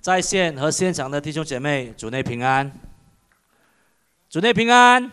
[0.00, 2.72] 在线和现场的弟兄姐妹，主内平安，
[4.30, 5.10] 主内平安。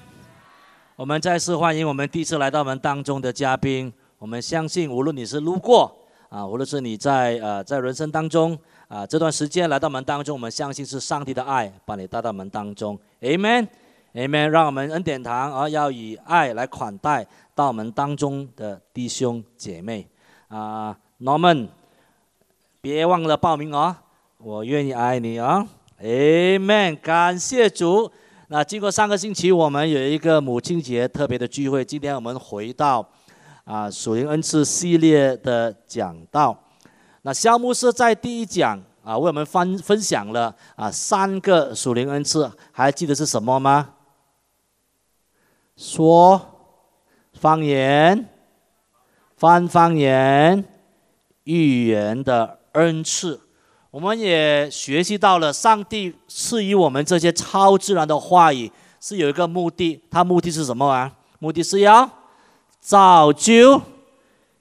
[0.95, 3.91] 我们再次欢迎我们第一次来到我们当中的嘉宾。
[4.17, 5.93] 我们相信，无论你是路过
[6.29, 12.97] 啊，无论是你在呃在人生当中啊这段时间来到我们当中，我们相信是上帝的爱把你带到我们当中。
[13.19, 14.47] Amen，Amen。
[14.47, 20.07] 让我们恩典堂啊要以爱来款待到我们当中的弟兄姐妹
[20.47, 21.67] 啊，Norman，
[22.79, 23.93] 别忘了报名哦。
[24.39, 25.67] 我愿意爱你啊
[25.99, 26.95] ，Amen！
[27.01, 28.11] 感谢主。
[28.49, 31.83] 那经过上个星期，我们有一个母亲节特别的聚会。
[31.83, 33.03] 今天我们回到
[33.63, 36.55] 啊属灵恩赐系列的讲道。
[37.23, 43.95] 那肖牧师在第一讲啊为我们分分享了啊三个属灵恩赐，还记得是什么吗？
[45.75, 46.39] 说
[47.33, 48.29] 方言、
[49.35, 50.63] 翻方言、
[51.45, 53.41] 预言的恩赐。
[53.89, 61.11] 我们也学习到了，上帝赐予我们这些超自然的话语是有一个目的，它目的是什么啊？
[61.39, 62.09] 目的是要
[62.81, 63.81] 造就、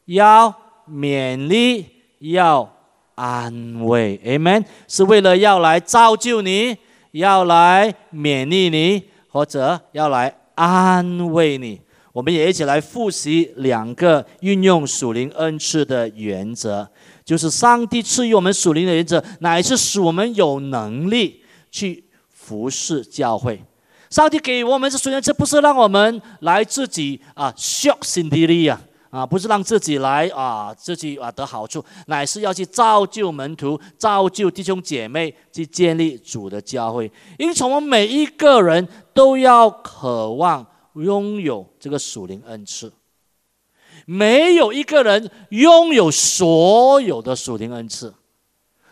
[0.05, 0.55] 要
[0.89, 1.87] 勉励、
[2.21, 2.73] 要
[3.17, 4.65] 安慰，Amen。
[4.87, 6.77] 是为了要来造就你，
[7.11, 11.81] 要来勉励你，或者要来安慰你。
[12.13, 16.89] 我们也一起来复习两个运用属灵恩赐的原则。
[17.27, 23.61] 就是上帝赐予我们属灵的原则，乃是使我们有能力去服侍教会。
[24.09, 37.11] 上帝给我们这属灵，这不是让我们来自己啊削心地力啊啊，不是让自己来啊自己啊得好处，乃是要去造就门徒，造就弟兄姐妹，去建立主的教会。
[37.39, 42.93] 因此，我们每一个人都要渴望拥有这个属灵恩赐。
[44.07, 48.15] 没有一个人拥有所有的属灵恩赐。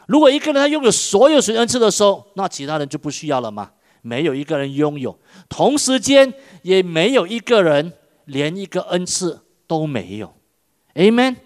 [0.06, 3.70] 如果一个人他拥有所有属灵恩赐的时候，那其他人就不需要了吗？
[4.02, 7.90] 没有一个人拥有，同时间也没有一个人
[8.26, 10.34] 连一个恩赐都没有。
[10.94, 11.36] Amen。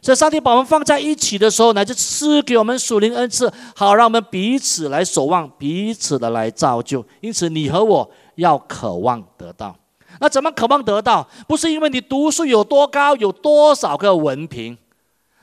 [0.00, 7.04] 所以上帝把我们放在一起的时候，乃至赐给我们属灵恩赐，好让我们彼此来守望，彼此的来造就。
[7.20, 9.76] 因此，你和我要渴望得到。
[10.20, 11.28] 那怎么渴望得到？
[11.46, 14.76] 不是因为你读书有多高，有多少个文凭，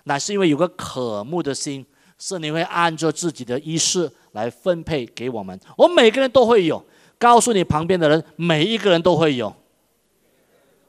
[0.03, 1.85] 乃是因为有个渴慕的心，
[2.17, 5.59] 是你会按照自己的意识来分配给我们。
[5.77, 6.83] 我每个人都会有，
[7.17, 9.53] 告诉你旁边的人，每一个人都会有。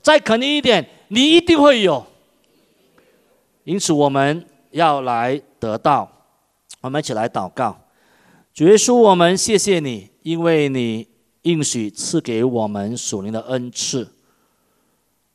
[0.03, 2.05] 再肯定一点，你一定会有。
[3.65, 6.11] 因此，我们要来得到。
[6.81, 7.77] 我们一起来祷告，
[8.55, 11.09] 主耶稣，我们谢谢你，因为你。
[11.47, 14.09] 应许赐给我们属灵的恩赐，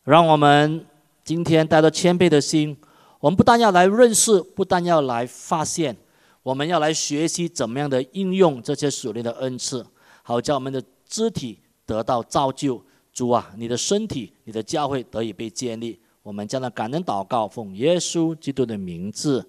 [0.03, 0.85] 让我们
[1.23, 2.75] 今天带着谦卑的心，
[3.21, 5.95] 我们不但要来认识，不但要来发现，
[6.43, 9.85] 我们要来学习怎么样的应用这些属灵的恩赐，
[10.21, 12.83] 好叫我们的肢体得到造就。
[13.13, 15.97] 主啊，你的身体、你的教会得以被建立。
[16.23, 19.47] 我们将来感恩祷告，奉耶稣基督的名字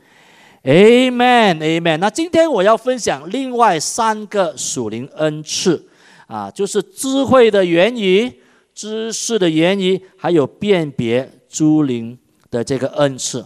[0.63, 1.99] ，Amen，Amen。
[1.99, 5.89] 那今天我要分享另外三个属灵恩赐。
[6.33, 8.41] 啊，就是智慧的源于、
[8.75, 12.19] 知识的源于，还有辨别诸灵
[12.51, 13.45] 的这个恩赐，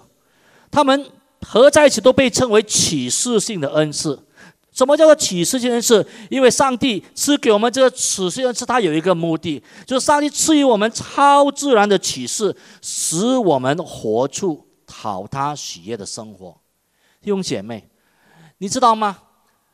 [0.70, 1.04] 他们
[1.40, 4.22] 合在一起都被称为启示性的恩赐。
[4.70, 6.06] 什么叫做启示性恩赐？
[6.30, 16.56] 因为上帝赐给我们这个启示恩赐，它有一个目的，就是上帝赐予我们超自然的启示，使我们活出讨他喜悦的生活。
[17.20, 17.88] 弟兄姐妹，
[18.58, 19.18] 你知道吗？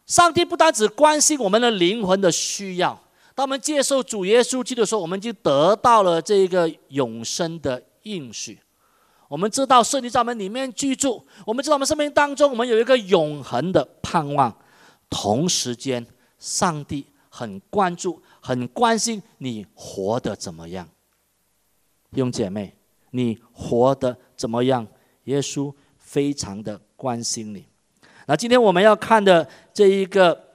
[0.07, 3.02] 上帝不单只关心我们的灵魂的需要，
[3.35, 8.59] 当我们接受主耶稣基督的时候，我们就得到了这个永生的应许。
[9.29, 14.55] 我们知道圣灵在我们里面居住，我们知道我们生命当中我们有一个永恒的盼望。
[15.09, 16.07] 同时间，
[16.39, 20.89] 上帝很关注、很关心你活得怎么样。
[22.11, 22.75] 弟兄姐妹，
[23.11, 24.87] 你活得怎么样？
[25.25, 27.67] 耶稣非常的关心你。
[28.27, 30.52] 那今天我们要看的这一个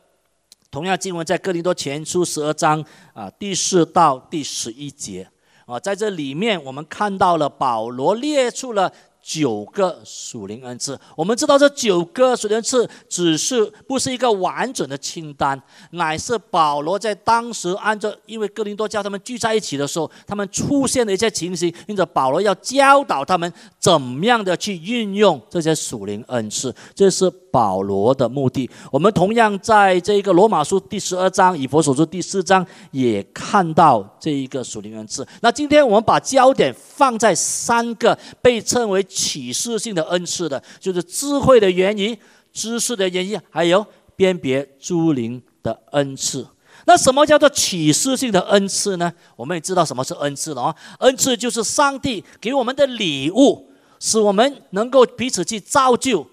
[0.70, 2.84] 同样经文，在哥林多前书十二章
[3.14, 5.28] 啊第四到第十一节
[5.66, 8.92] 啊，在这里面我们看到了保罗列出了。
[9.20, 15.62] 九个属灵恩赐，我们知道这九个属灵恩赐只是不是一个完整的清单，
[15.92, 28.70] 乃是保罗在当时按照，因为哥林多教他们聚在一起的时候，他们出现的一些情形，因此保罗要教导他们怎么样的去运用这些属灵恩赐，这是保罗的目的。
[28.92, 35.28] 我们同样在这个罗马书第十二章、以佛所书第四章也看到这一个属灵恩赐。
[35.42, 39.04] 那今天我们把焦点放在三个被称为。
[39.10, 42.16] 启示性的恩赐的，就是智慧的原因、
[42.52, 43.84] 知识的原因，还有
[44.18, 46.46] 辨别诸灵的恩赐。
[46.86, 49.12] 那什么叫做启示性的恩赐呢？
[49.36, 50.76] 我们也知道什么是恩赐了啊！
[51.00, 53.70] 恩赐就是上帝给我们的礼物，
[54.00, 56.28] 使我们能够彼此去造就，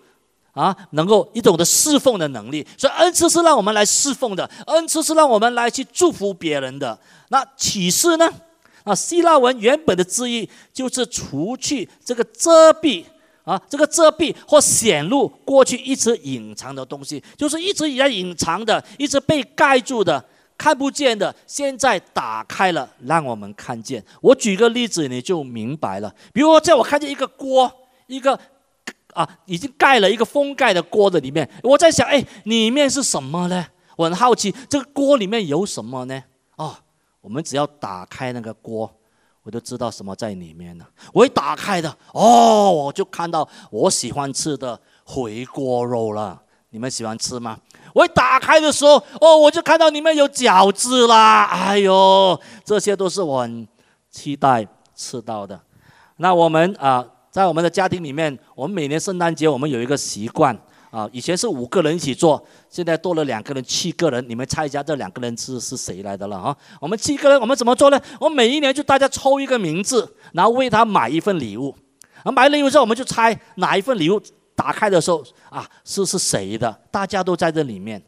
[0.54, 2.66] 啊，能够一种的侍奉的能力。
[2.78, 6.98] 所以恩赐是让我们来侍奉的，恩赐是让我们来去祝福别人的。
[7.28, 8.32] 那启示呢？
[8.84, 13.04] 啊，希腊文原本的字义就是除去这个遮蔽
[13.42, 20.22] 啊，这个遮蔽或显露过去一直隐藏的东西，就是一直以来隐藏的，一直被盖住的。
[20.56, 24.02] 看不见的，现在打开了，让我们看见。
[24.20, 26.14] 我举个例子，你就明白了。
[26.32, 27.70] 比如说，在我看见一个锅，
[28.06, 28.38] 一个
[29.14, 33.66] 啊，已经盖了一个封盖的锅的里面，我在想，哎，里面是什么呢？
[33.96, 36.22] 我很好奇，这个锅里面有什么呢？
[36.56, 36.75] 哦，
[37.20, 38.93] 我们只要打开那个锅，
[39.44, 40.87] 我就知道什么在里面了。
[41.12, 46.43] 我一打开的，哦，我就看到我喜欢吃的回锅肉了。
[46.70, 47.56] 你们喜欢吃吗？
[47.93, 51.44] 我一打开的时候，哦，我就看到里面有饺子啦！
[51.44, 53.69] 哎呦，这些都是我很
[54.11, 55.61] 期待吃到的。
[56.16, 60.56] 那我们啊，在我们的家庭里面，我们每年圣诞节我们有一个习惯
[60.92, 62.40] 啊，以前是五个人一起做，
[62.70, 64.25] 现在多了两个人，七个人。
[64.28, 66.56] 你们猜一下，这两个人是是谁来的了啊？
[66.81, 68.00] 我们七个人，我们怎么做呢？
[68.20, 71.75] 我每一年就大家抽一个名字，然后为他买一份礼物。
[72.22, 74.22] 啊，买礼物之后，我们就猜哪一份礼物。
[74.54, 75.20] 打开的时候
[75.50, 76.72] 啊，是是谁的？
[76.92, 78.00] 大家都在这里面，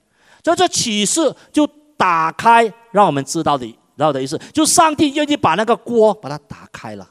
[0.44, 7.10] 所以这启示就打开，让我们知道的，知道的意思，就上帝愿意把那个锅把它打开了，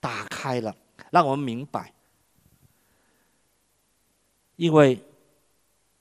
[0.00, 0.74] 打开了，
[1.12, 1.92] 让我们明白，
[4.56, 4.98] 因为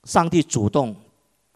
[0.06, 0.96] 上帝主动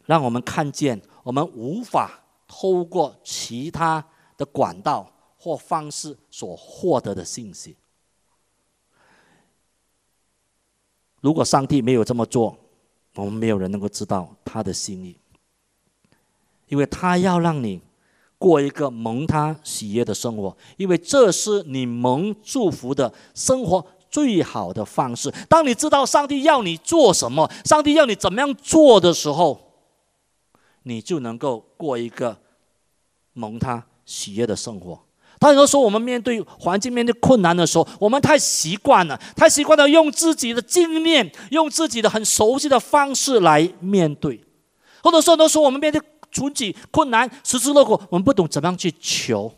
[0.05, 4.05] 让我们看见，我们无法透过其他
[4.35, 7.77] 的管道或方式所获得的信息。
[11.21, 12.57] 如果上帝没有这么做，
[13.13, 15.17] 我们没有人能够知道他的心意，
[16.67, 17.81] 因为他要让你
[18.37, 25.33] 过一个蒙他喜悦的生活，因为这是你蒙祝福的生活最好的方式。
[25.49, 29.59] 当你知道上帝要你做什么，上帝要你怎么样做的时候，
[30.83, 32.37] 你就能够过一个
[33.33, 34.99] 蒙他喜悦的生活。
[35.41, 44.41] 很多时候，我们面对环境、面对困难的时候，我们太习惯了，太习惯了用自己的经验、用自己的很熟悉的方式来面对。
[45.03, 46.01] 或者说，很多时候我们面对
[46.35, 49.49] 处境困难、十字路口，我们不懂怎么样去求。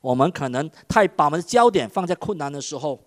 [0.00, 3.00] 我们可能太把我们的焦点放在困难的时候，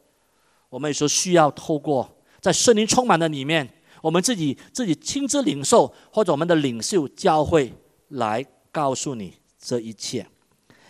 [0.70, 3.70] 我们有时候需要透过在圣灵充满的里面，
[4.02, 7.74] 我们自己自己亲自领受，或者我们的领袖教会
[8.08, 10.26] 来告诉你这一切。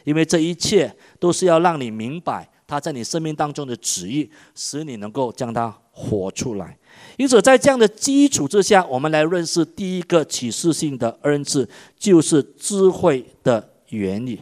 [0.04, 6.78] 因为这一切都是要让你明白他在你生命当中的旨意，使你能够将它活出来。
[7.18, 11.68] 因此，在这样的基础之下，我们来认识第一个启示性的恩赐，
[11.98, 14.42] 就是智慧的原理。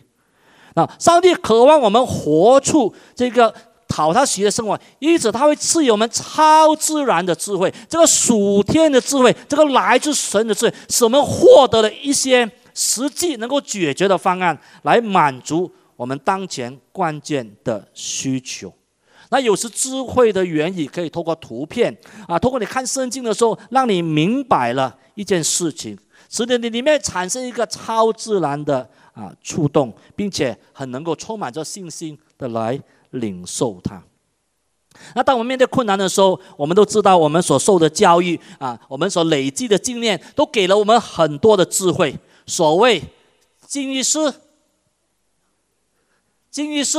[0.75, 3.51] 那上帝渴望我们活出这个
[3.87, 12.47] 讨他喜的生活，因此他会赐予我们超自然的智慧，这个属天的智慧，这个来自神的智慧，使我们获得了一些。
[12.79, 18.71] 实际能够解决的方案，来满足我们当前关键的需求。
[19.29, 21.95] 那有时智慧的原理可以通过图片
[22.27, 25.97] 啊，通过你看圣经的时候，让你明白了一件事情，
[26.29, 32.79] 使得你里面产生一个超自然的啊触动，并且很能够充满着信心的来
[33.11, 34.01] 领受它。
[35.13, 42.17] 那当我们面对困难的时候，我们都知道我们所受的教育啊，我们所累积的经验，都给了我们很多的智慧。
[42.47, 43.03] 所谓
[43.67, 44.33] 经一事，
[46.49, 46.97] 经一事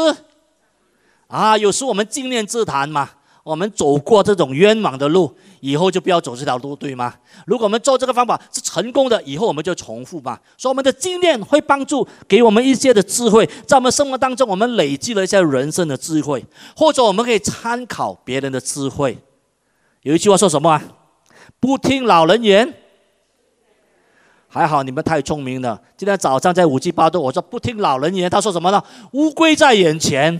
[1.29, 3.11] 啊，有时我们经验自谈嘛。
[3.45, 7.15] 我们走过这种冤枉的路，以后就不要走这条路，对吗？
[7.47, 10.39] 如果我们做这个方法是成功的，以后我们就重复吧。
[10.59, 16.45] 所以我们的经验会帮助给我们一些的智慧，在我们生活当中，我们累积了一些人生的智慧，
[16.77, 19.17] 或者我们可以参考别人的智慧。
[20.03, 20.83] 有一句话说什么啊？
[21.59, 22.75] 不听老人言。
[24.47, 25.81] 还好你们太聪明了。
[25.97, 28.83] 今天早上在五七八度，我说不听老人言，他说什么呢？
[29.13, 30.39] 乌龟在眼前，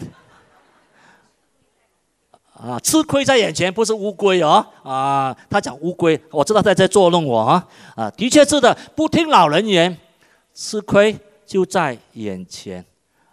[2.61, 9.97] 啊，吃亏在眼前，不是乌龟哦，啊，他讲乌龟，我知道他在捉弄我啊，啊，的确是的，不听老人言，
[10.55, 12.85] 吃亏就在眼前。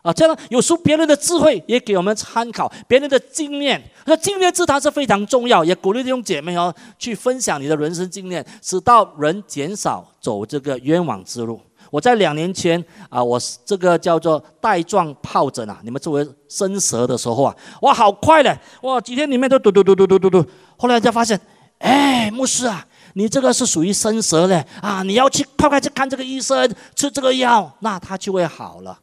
[0.03, 11.59] 啊，这样有时候别人的智慧也给我们参考，别人的经验，那经验之谈是非常重要，也鼓励弟兄姐妹哦去分享你的人生经验，使到人减少走这个冤枉之路。
[11.95, 20.45] 我在两年前啊，我这个叫做带状疱疹啊，你们作为生蛇的时候啊，哇，好快嘞，哇，几天里面都嘟嘟嘟嘟嘟嘟嘟，
[20.77, 21.39] 后来才发现，
[21.77, 22.85] 哎，牧师啊。
[23.13, 28.99] 你这个是属于生蛇嘞啊，你要去快快去看这个医生，吃这个药，那他就会好了。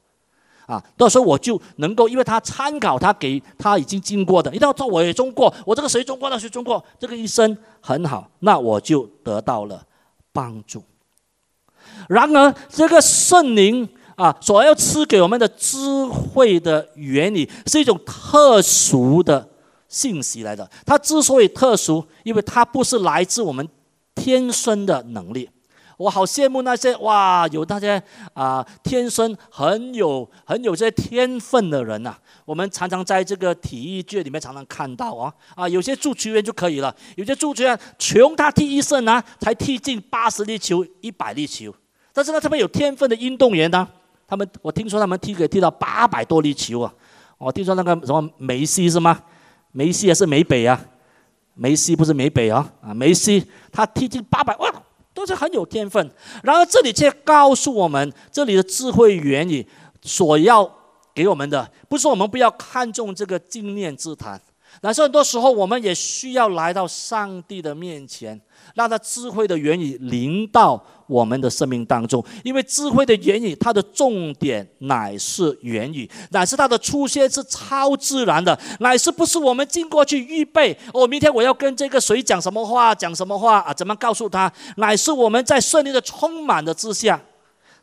[0.67, 9.83] 啊，到时候我就能够，因为他参考他给他已经经过的，一定要说我也中过，我这个谁中过，那谁中过，这个医生很好，那我就得到了
[10.31, 10.85] 帮助。
[12.09, 19.49] 然而，这个圣灵啊，所要赐给我们的智慧的原理，是一种特殊的
[19.89, 20.69] 信息来的。
[20.85, 23.67] 它之所以特殊，因为它不是来自我们
[24.15, 25.49] 天生的能力。
[25.99, 28.03] 我好羡慕那些哇，有那些
[28.35, 32.17] 啊，天生很有很有这些天分的人呐。
[32.45, 41.73] 我们常常在这个体育界里面常常看到啊啊，有些足球员就可以了，有些足球员穷他踢一生啊，才踢进八十粒球、一百粒球。
[42.13, 43.89] 但是呢，特别有天分的运动员呢，
[44.27, 46.93] 他们我听说他们踢可以踢到八百多粒球啊。
[47.39, 49.21] 我听说那个什么梅西是吗？
[49.73, 50.81] 梅西还是梅北啊？
[51.55, 54.71] 梅西不是梅北啊啊，梅西他踢进八百哇。
[55.15, 56.11] 都是很有天分，
[56.43, 59.69] 然而这里却告诉我们，这里的智慧原理
[60.01, 60.67] 所要
[61.13, 64.41] 给我们的，不是我们不要看重这个经验之谈，
[64.83, 68.39] 但是很多时候我们也需要来到上帝的面前。
[68.75, 80.77] 让他智慧的原理临到我们的生命当中，因为智慧的原理，它的重点乃是言语，乃是它的出现是超自然的，乃是不是我们经过去预备？
[80.95, 83.75] 哦，明天我要跟这个谁讲什么话，讲什么话啊？
[83.75, 84.51] 怎么告诉他？
[84.77, 87.21] 乃是我们在圣灵的充满的之下，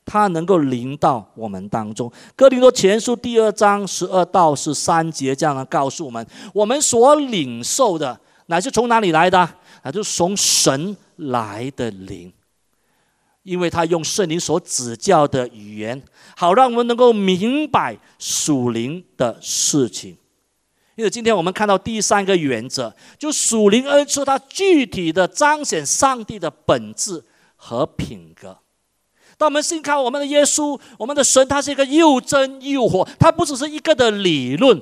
[0.10, 2.12] 他能够临到我们当中。
[2.36, 9.38] 哥林多前书第二章十二到十三节这样的告诉我们：我们所领受的，乃是从哪里来的？
[9.84, 12.34] 啊就是从神来的灵，
[13.44, 16.01] 因为他用圣灵所指教的语言，
[16.36, 20.18] 好让我们能够明白属灵的事情。
[20.96, 27.24] 因为今天我们看到第三个原则，就属灵恩赐，它具体的彰显上帝的本质
[27.56, 28.58] 和品格。
[29.38, 34.81] 当我们信靠我们的耶稣，我们的神，他是一个又真又活，他不只是一个的理论。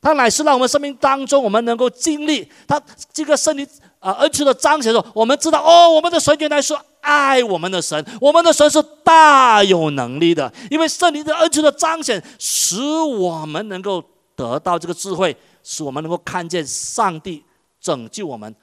[0.00, 2.80] 他乃是让我们生命当中，我们能够经历他
[3.12, 3.66] 这个圣灵
[3.98, 10.52] 啊恩赐的彰显的时候，我们知道哦，我们的神原来是爱我们的神，我们的神是大有能力的。
[10.70, 14.00] 因为圣灵的恩赐的彰显，使我们能够
[14.36, 17.42] 得到这个智慧，使我们能够看见上帝
[17.80, 18.54] 拯救我们，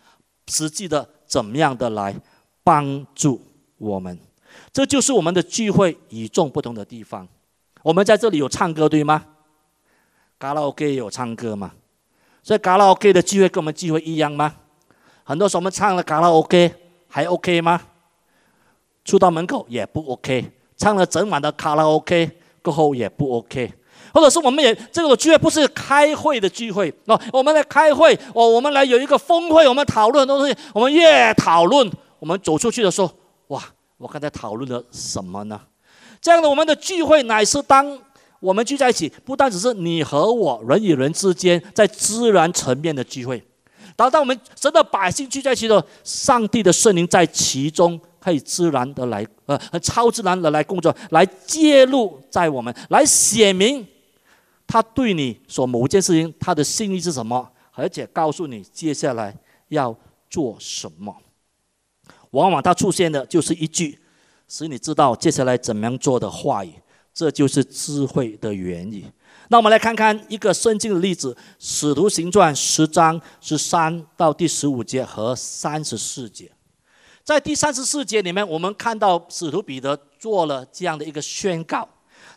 [0.48, 2.16] 实际的怎么样的来
[2.64, 3.42] 帮助
[3.78, 4.18] 我们。
[4.72, 7.28] 这就是我们的聚会与众不同的地方。
[7.84, 9.26] 我们在这里有唱歌，对吗？
[10.38, 11.72] 卡拉 OK 有唱歌嘛？
[12.44, 14.56] 所以卡拉 OK 的聚会跟我们聚会一样吗？
[15.24, 16.72] 很多时候我们唱了卡拉 OK
[17.08, 17.82] 还 OK 吗？
[19.04, 22.30] 出到门口也不 OK，唱了整晚的卡拉 OK
[22.64, 23.72] 过后也不 OK，
[24.12, 33.12] 或者是我们也这个聚会不是开会的聚会哦，我们来开会哦，我们来有一个峰会，我们讨论东西，我们越讨论，我们走出去的时候，
[33.50, 33.64] 哇，
[33.98, 35.60] 我刚才讨论了什么呢？
[36.22, 38.00] 这样的我们的聚会乃是当。
[38.42, 43.44] 我们聚在一起，不单只是你和我人与人之间在自然层面的聚会，
[43.96, 53.88] 当当我们神的百姓聚在一起的时候，上帝的圣灵在其中可以自然的来，呃，超自然的来工作，来介入在我们，来显明
[54.68, 59.36] 他对你所某件事情他的心意是什么，而且告诉你接下来
[59.70, 59.96] 要
[60.30, 61.16] 做什么。
[62.32, 64.00] 往往它出现的就是一句，
[64.48, 66.74] 使你知道接下来怎么样做的话语。
[67.14, 69.06] 这就是智慧的原理。
[69.48, 76.52] 那我们来看看一个圣经的例子，《使徒行传》十章十三到第十五节和三十四节。
[77.24, 81.88] 在第三十四节里面，我们看到使徒彼得做了这样的一个宣告。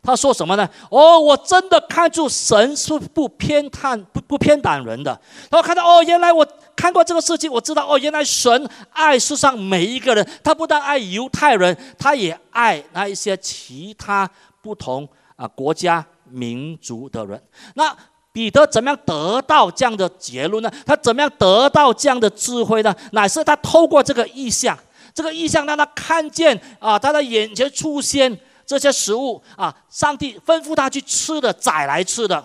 [0.03, 0.69] 他说什么呢？
[0.91, 5.11] 哦，我真的看出神是不偏袒、不不偏袒人的。
[5.51, 14.29] 然后看到哦，原来我看过这个事情，我知道哦，原来神爱世上每一个人，他不但爱犹太人，他也爱那一些其他。
[14.61, 17.41] 不同啊国家民族的人，
[17.75, 17.97] 那
[18.33, 20.71] 彼得怎么样得到这样的结论呢？
[20.85, 22.95] 他怎么样得到这样的智慧呢？
[23.13, 24.77] 乃是他透过这个意象，
[25.15, 28.37] 这个意象让他看见啊，他的眼前出现
[28.69, 32.45] 这些食物啊，上帝吩咐他去吃的，宰来吃的。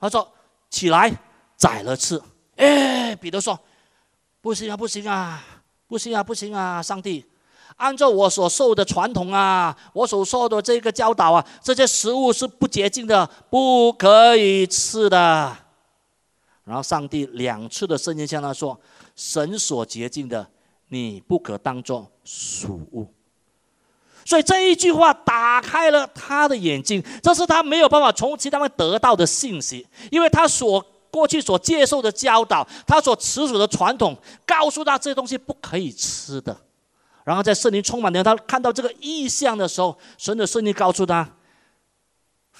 [0.00, 0.26] 他说
[0.70, 1.12] ：“起来，
[1.54, 2.18] 宰了吃。”
[2.56, 3.60] 哎，彼得说
[4.40, 5.44] ：“不行啊，不行啊，
[5.86, 7.22] 不行啊，不行啊，上帝。”
[7.76, 15.54] 按照我所受的传统啊，我所受的这个教导啊，这些食物是不洁净的，不可以吃的。
[16.64, 18.80] 然后上帝两次的声音向他说
[19.14, 20.48] ：“神所洁净的，
[20.88, 23.12] 你不可当作属物。”
[24.28, 30.84] 所以这一句话打开了他的眼睛，这是他没有办法从其他方得到的信息，因为他所。
[31.10, 36.54] 过去所接受的教导，他所持守的传统，告诉他这些东西不可以吃的。
[37.24, 41.26] 然后在圣灵充满的他看到这个意象的时候，神的圣灵告诉他，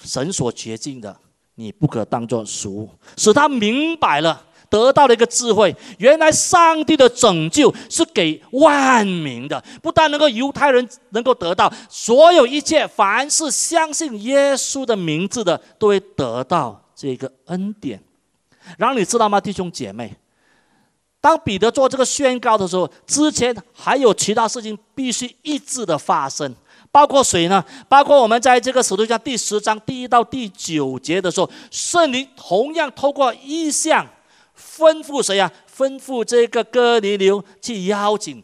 [0.01, 1.15] 神所洁净的，
[1.53, 4.47] 你不可当作食物，使他明白了。
[4.69, 17.99] 得到了一个智慧，原来上帝的拯救是给万民的，不但能够犹太人能够得到，所有一切凡是相信耶稣的名字的，都会得到这个恩典。
[18.77, 20.15] 然后你知道吗，弟兄姐妹？
[21.19, 26.55] 当彼得做这个宣告的时候，之前还有其他事情必须一致的发生，
[26.91, 27.65] 包括谁呢？
[27.89, 34.07] 包括我们在这个使徒行第十章第一到第九节的时候，圣灵同样透过意象。
[34.59, 35.51] 吩咐谁呀？
[35.73, 38.43] 吩咐这个哥尼流去邀请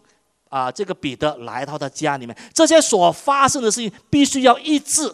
[0.49, 2.35] 啊，这个彼得来到他家里面。
[2.53, 5.13] 这些所发生的事情必须要一致，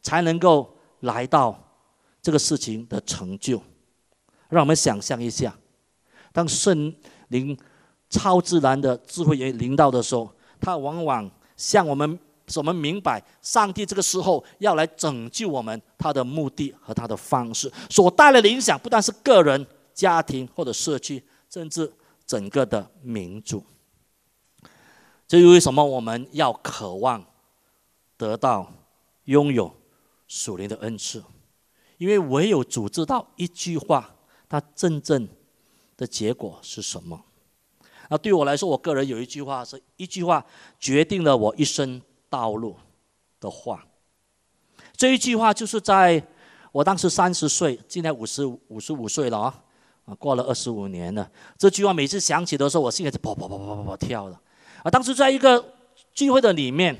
[0.00, 1.58] 才能够来到
[2.22, 3.60] 这个事情的成就。
[4.48, 5.54] 让我们想象一下，
[6.32, 6.94] 当圣
[7.28, 7.58] 灵
[8.08, 12.18] 超自然的智慧也临到的时候，他往往向我们。
[12.48, 21.92] 使我们明白，上帝这个时候要来拯救我们，他的目的和他的方式所带来的影响，不但是个人、家庭或者社区，甚至
[22.26, 23.62] 整个的民族。
[25.26, 27.24] 这为什么我们要渴望
[28.16, 28.72] 得到、
[29.24, 29.74] 拥有
[30.26, 31.22] 属灵的恩赐？
[31.98, 34.14] 因为唯有主知道一句话，
[34.48, 35.28] 它真正
[35.96, 37.24] 的结果是什么。
[38.08, 40.42] 那对我来说，我个人有一句话，是一句话
[40.80, 42.00] 决定了我一生。
[42.30, 42.76] 道路
[43.40, 43.84] 的话，
[44.96, 46.22] 这一句话就是在
[46.72, 49.54] 我当时三十岁，今年五十五十五岁了啊，
[50.04, 51.30] 啊，过了二十五年了。
[51.56, 54.38] 这句话每次想起的时候，我心里就跑跑跑跑跑跑跳的。
[54.82, 55.74] 啊，当时在一个
[56.12, 56.94] 聚会的里面，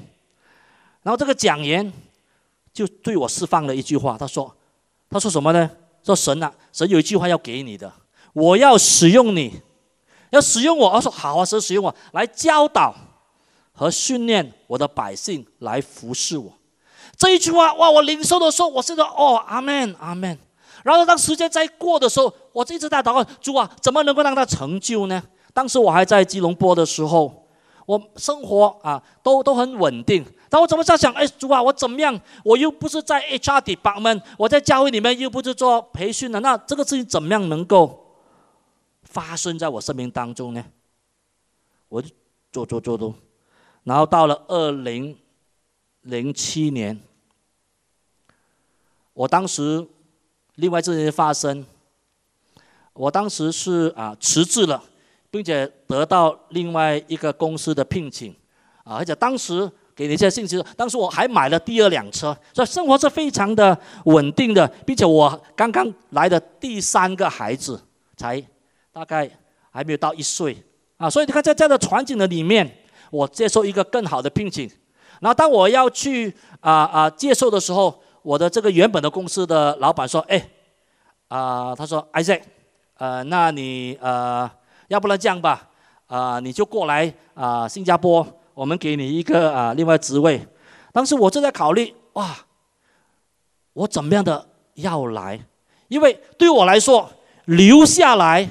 [1.03, 1.93] 然后这个讲员
[2.73, 4.55] 就对我释放了一句话，他说
[5.11, 5.71] ：“他说什么呢？
[6.03, 7.93] 说神啊，神有一句话要给你的，
[8.33, 9.61] 我要使用你，
[10.31, 12.95] 要使用我。”我说：“好啊，神使用我来教导。”
[13.79, 16.53] 和训练我的百姓来服侍我，
[17.17, 17.89] 这一句话哇！
[17.89, 20.37] 我领受的时候，我现在哦，阿门，阿门。
[20.83, 25.23] 然后当时间在过的时候，我一直在祷告主啊，怎么能够让他成就呢？
[25.55, 27.47] 当时我还在吉隆坡的时候，
[27.87, 30.25] 我生活啊都都很稳定。
[30.51, 31.13] 但我怎么在想？
[31.15, 32.21] 哎，主啊，我怎么样？
[32.45, 38.17] 我又不是在 HR department，我在教会里面又不是做培训的，那这个事情怎么样能够
[39.05, 40.65] 发生在我生命当中呢？
[41.89, 42.09] 我就
[42.51, 43.15] 做做做做。
[43.89, 45.17] 然后到了二零
[46.03, 47.01] 零七年，
[49.15, 49.83] 我当时
[50.57, 51.65] 另外这件事发生，
[52.93, 54.85] 我当时是啊辞职了，
[55.31, 58.31] 并且得到另外一个公司的聘请，
[58.85, 67.83] 啊，而且当时给你一些信息，当时我还买了第二辆车，所以生活是非常的稳定的，并且我刚刚来的第三个孩子
[68.19, 68.39] 才
[68.93, 69.31] 大概
[69.71, 70.63] 还没有到一岁，
[70.99, 72.71] 啊，所以你看在这样的场景的里面。
[73.11, 74.71] 我接受一个更好的聘请，
[75.21, 80.49] 然后当我要去啊啊接受的时候，我的这个原本的公司的老板说：“哎，
[81.29, 82.43] 啊，他说，Isaac，
[82.99, 84.51] 呃，那你呃，
[84.89, 85.69] 要不然这样吧，
[86.07, 90.47] 啊，你就过来啊，新加坡，我们给你一个啊另外职位。”
[90.93, 92.37] 当时我正在考虑，哇，
[93.73, 95.41] 我怎么样的要来？
[95.89, 97.11] 因为对我来说，
[97.45, 98.49] 留下来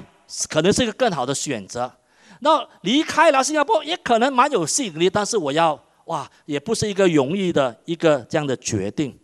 [0.50, 1.92] 可能是一个更好的选择。
[2.40, 9.18] 那离开了新加坡也可能蛮有吸引力，但是我要哇，也不是一个容易的一个这样的决定。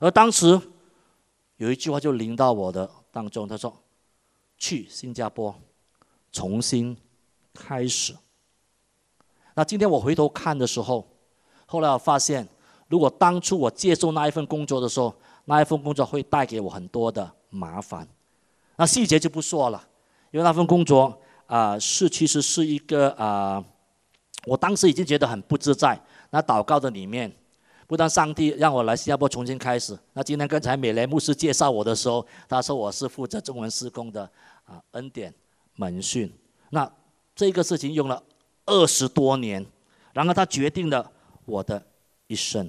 [0.00, 0.60] 而当时
[1.56, 3.74] 有一句话就临到我的当中，他说
[4.58, 5.54] ：“去新加坡，
[6.32, 6.96] 重新
[7.54, 8.14] 开始。”
[9.54, 11.08] 那今天我回头看的时候，
[11.66, 12.46] 后来我发现，
[12.88, 18.06] 如果当初我接受那一份工作的时候，那一份工作会带给我很多的麻烦。
[18.76, 19.88] 那细节就不说了，
[20.32, 21.16] 因为那份工作。
[21.48, 23.64] 啊，是其实是一个啊，
[24.44, 25.98] 我当时已经觉得很不自在。
[26.30, 27.32] 那祷告的里面，
[27.86, 29.98] 不但上帝让我来新加坡重新开始。
[30.12, 34.30] 那今天刚才美莲牧师介绍我的时候，他说我是负责中文施工的
[34.66, 35.32] 啊，恩典
[35.76, 36.30] 门训。
[36.68, 36.90] 那
[37.34, 38.22] 这个事情用了
[38.66, 39.64] 二十多年，
[40.12, 41.10] 然后他决定了
[41.46, 41.82] 我的
[42.26, 42.68] 一生。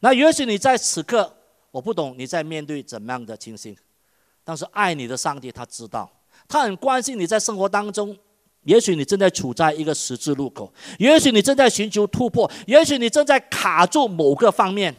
[0.00, 1.30] 那也许你在此刻，
[1.70, 3.76] 我不懂你在面对怎么样的情形，
[4.42, 6.10] 但是爱你的上帝他知道。
[6.50, 8.14] 他很关心你在生活当中，
[8.64, 14.92] 也许你正在处在一个十字路口，也许你正在寻求突破，也许你正在卡住某个方面，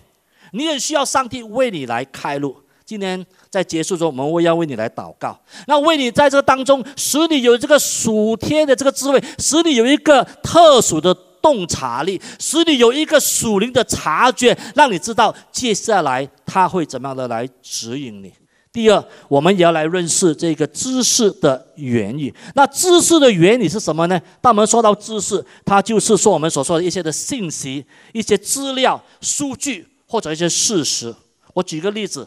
[0.53, 2.55] 你也需要上帝为你来开路。
[2.85, 18.33] 今天在结束中，我们会要为你来祷告，那为你在这个当中使你有这个属天的这个智慧，使你有一个特殊的洞察力，使你有一个属灵的察觉，让你知道接下来他会怎么样的来指引你。
[18.73, 22.34] 第二，我们也要来认识这个知识的原理。
[22.55, 24.17] 那知识的原理是什么呢？
[24.39, 31.13] 当我们说到知识，它就是说我们所说的一些的信息、一些资料、数据或者一些事实。
[31.53, 32.25] 我举个例子：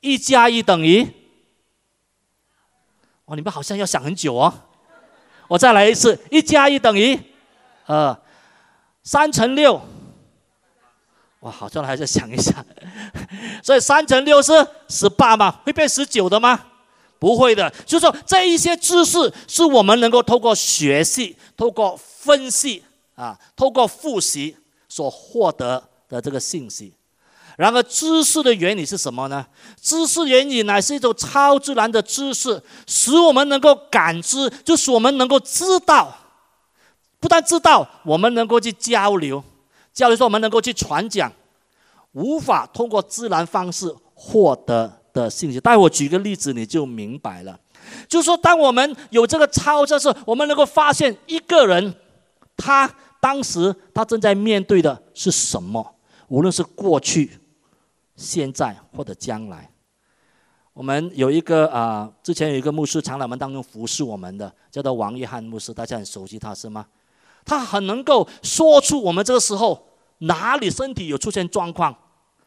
[0.00, 1.04] 一加一等于……
[3.24, 4.54] 哦，你们好像要想很久哦。
[5.48, 7.18] 我再来一次：一加一等于
[7.86, 8.16] 呃，
[9.02, 9.80] 三乘六。
[11.42, 12.64] 哇，好像还是想一下，
[13.62, 14.52] 所以三乘六是
[14.88, 15.50] 十八吗？
[15.64, 16.58] 会变十九的吗？
[17.18, 17.68] 不会的。
[17.84, 22.84] 就是说，这一些知识是我们能够透过学习、透过分析
[23.16, 24.56] 啊、透过复习
[24.88, 26.92] 所获得的这个信息。
[27.56, 29.44] 然而，知识的原理是什么呢？
[29.80, 36.16] 知识原理乃是一种超自然的知识，使我们能够感知，就是我们能够知道。
[37.20, 39.42] 不但知道，我们能够去交流。
[39.92, 41.30] 教育说，我们能够去传讲，
[42.12, 45.60] 无法通过自然方式获得的信息。
[45.60, 47.58] 待会我举个例子，你就明白了。
[48.08, 51.94] 就是说，当我们有这个超知识，我们能够发现一个人，
[52.56, 52.88] 他
[53.20, 55.94] 当时他正在面对的是什么，
[56.28, 57.38] 无论是过去、
[58.16, 59.68] 现在或者将来。
[60.72, 66.86] 我们有一个啊，之前有一个牧师，长老们当中服侍我们的，叫做王约翰牧师，大家很熟悉他是吗？
[67.44, 71.96] 他很能够说出我们这个时候哪里身体有出现状况，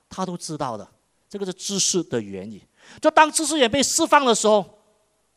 [0.09, 0.87] 他都知道的。
[1.27, 2.63] 这个是知识的原理。
[3.01, 4.63] 就当知识也被释放的时候，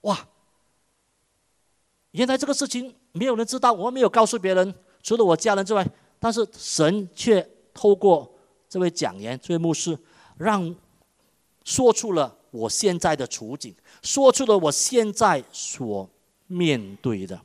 [0.03, 0.29] 哇！
[2.13, 5.87] 原来这个事情没有人知道，我没有告诉别人，除了我家人之外，
[6.19, 8.33] 但是神却透过
[8.69, 9.99] 这位讲员、这位牧师，
[10.37, 10.75] 让
[11.65, 16.09] 说出了我现在的处境，说出了我现在所
[16.47, 17.41] 面对的。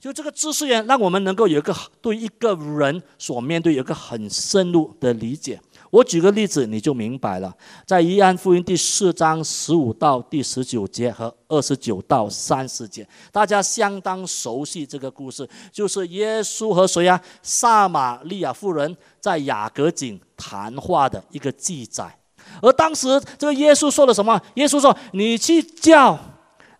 [0.00, 5.60] 就这个知识源，让我们能够有一个对一个人所面对有一个很深入的理解。
[5.90, 7.52] 我举个例子，你就明白了。
[7.84, 17.20] 在约翰福音第四章十五到第十九节和二十九到三十节，大家相当熟悉这个故事，就是耶稣和谁呀？
[17.42, 22.16] 撒玛利亚妇人在雅各井谈话的一个记载。
[22.62, 24.40] 而当时这个耶稣说了什么？
[24.54, 26.16] 耶稣说：“你去叫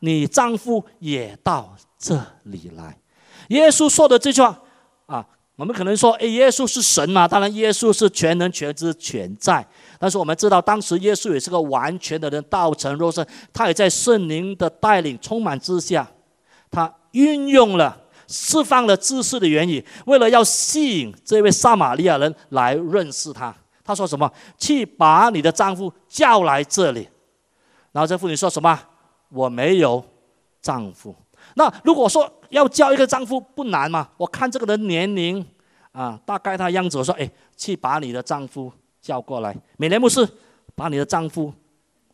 [0.01, 2.97] 你丈夫也到这里来。”
[3.49, 4.59] 耶稣说的这句话
[5.07, 7.27] 啊，我们可能说，哎，耶稣是神嘛？
[7.27, 9.67] 当然，耶稣是全能、全知、全在。
[9.99, 16.09] 但是我们知道，当时耶稣也是个完全的人，道成肉身，他也在圣灵的带领、充满之下，
[16.71, 23.55] 他运用了、释放了知识的原理，为了要吸引这位撒玛利亚人来认识他。
[23.83, 24.31] 他说什么？
[24.59, 27.09] 去把你的丈夫叫来这里。
[27.91, 28.79] 然后这妇女说什么？
[29.31, 30.05] 我没有
[30.61, 31.17] 丈夫。
[31.59, 34.09] 那如果说要叫一个丈夫不难嘛？
[34.17, 35.45] 我看这个人年龄
[35.91, 39.53] 啊，大概他样子，我说哎，去把你的丈夫叫过来。
[39.77, 40.27] 美莲牧师，
[40.77, 41.53] 把你的丈夫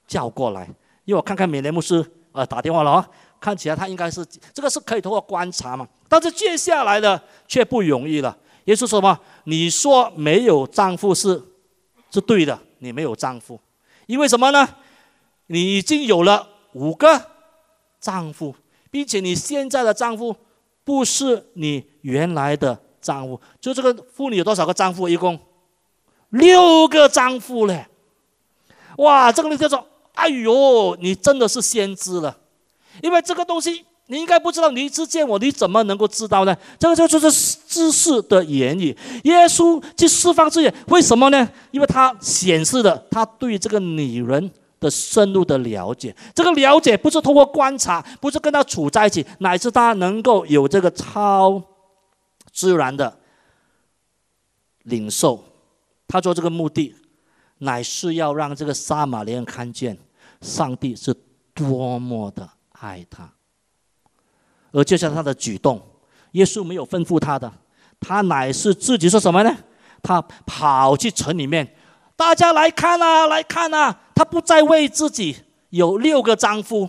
[0.07, 0.67] 叫过来，
[1.05, 2.03] 因为我看看美莲牧师
[2.33, 3.07] 呃打电话了啊，
[3.39, 5.87] 看起来他应该是这个是可以通过观察嘛。
[6.09, 8.35] 但是接下来的却不容易了。
[8.65, 9.21] 耶稣说什么？
[9.45, 11.39] 你说没有丈夫是
[12.11, 13.61] 是对的，你没有丈夫，
[14.07, 14.67] 因为什么呢？
[15.49, 17.21] 你已经有了五个
[18.01, 18.55] 丈夫。
[18.95, 20.37] 并且你现在的丈夫
[20.85, 25.09] 不是你原来的丈夫，就这个妇女有多少个丈夫？
[25.09, 25.37] 一共
[26.31, 27.89] 六个丈夫嘞！
[28.99, 32.37] 哇，这个人叫做哎呦，你真的是先知了，
[33.03, 36.57] 因为这个东西你应该不知道，你一次见我，你怎么能够知道呢？
[36.79, 38.97] 这个就就是知识的言语。
[39.25, 41.49] 耶稣去释放这些，为什么呢？
[41.73, 44.49] 因为他显示的，他对这个女人。
[44.85, 51.63] 的深入的了解，这个了解不是通过观察，不是跟他处在一起，乃是他能够有这个超
[52.53, 53.19] 自然的
[54.83, 55.43] 领受。
[56.07, 56.95] 他做这个目的，
[57.59, 59.97] 乃是要让这个撒玛利亚看见
[60.43, 61.15] 上帝是
[61.55, 63.33] 多么的爱他。
[64.73, 65.81] 而就像他的举动，
[66.33, 67.51] 耶稣没有吩咐他的，
[67.99, 69.57] 他乃是自己说什么呢？
[70.03, 71.75] 他跑去城里面。
[72.17, 74.01] 大家来看啊，来看啊！
[74.15, 75.37] 他不再为自己
[75.71, 76.89] 有六个丈夫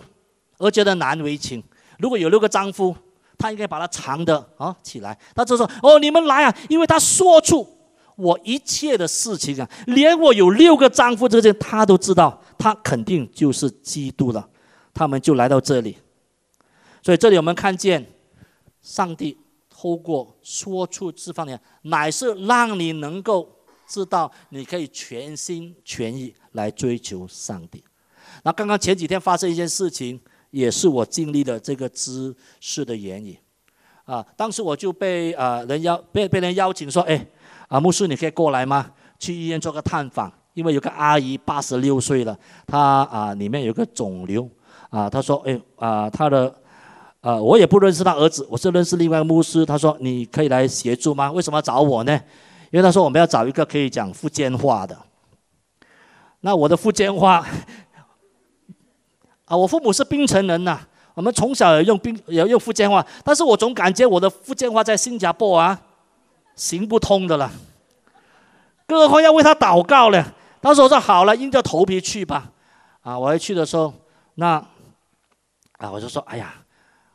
[0.58, 1.60] 而觉得难为情。
[1.98, 2.94] 如果有六个丈夫，
[3.36, 5.18] 他应该把他藏的啊起来。
[5.34, 7.66] 他就说：“哦，你们来啊！”因为他说出
[8.14, 14.48] 我一切的事情啊，连我有六个丈夫这些他都知道，他肯定就是基督了。
[14.94, 15.98] 他们就来到这里，
[17.02, 18.06] 所以这里我们看见
[18.80, 19.36] 上帝
[19.68, 23.55] 透过说出这方面，乃是让你能够。
[23.86, 27.82] 知道你可以全心全意来追求上帝。
[28.42, 30.20] 那刚刚前几天发生一件事情，
[30.50, 33.36] 也是我经历的这个知识的原因。
[34.04, 37.26] 啊，当时我就被啊人邀被被人邀请说，哎，
[37.66, 38.90] 啊牧师你可以过来吗？
[39.18, 44.48] 去医院做个探访，因为有个阿姨八十六岁了，她啊里面有个肿瘤
[44.90, 46.54] 啊，她说哎啊她的
[47.20, 51.32] 啊我也不认识她儿子，我是认识另外一个牧师，他说你可以来协助吗？
[51.32, 52.20] 为什么找我呢？
[52.70, 54.96] 因为他说我们要找一个可以讲福建话的。
[56.40, 57.46] 那我的福建话
[59.46, 60.80] 啊，我父母是槟城人呐，
[61.14, 65.80] 我们从小也用槟也用福建话，但是我总感觉我的福建话在新加坡啊
[66.54, 67.50] 行不通的了，
[68.86, 70.34] 更何况要为他祷告了。
[70.60, 72.52] 当时我说好了，硬着头皮去吧。
[73.02, 73.92] 啊，我要去的时候，
[74.34, 74.54] 那
[75.78, 76.54] 啊我就说哎呀，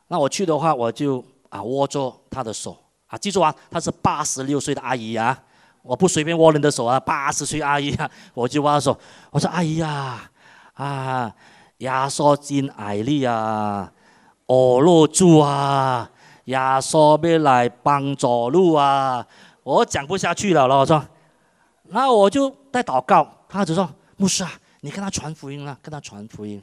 [0.08, 2.76] 那我去的话我就啊握着他的手
[3.12, 5.38] 啊，记住啊，她是八十六岁的阿姨啊。
[5.82, 8.98] 我不随便握人的手啊，八十岁阿姨啊，我就握她手，
[9.30, 10.30] 我说阿姨呀，
[10.72, 11.30] 啊，
[11.76, 13.92] 耶稣真爱你啊，
[14.46, 16.10] 哦罗主啊，
[16.44, 19.26] 耶稣要来帮助路啊，
[19.62, 21.04] 我讲不下去了了，我说，
[21.88, 26.62] 那我就在祷告，他就说牧师啊，你跟他传福音啊，跟他传福音，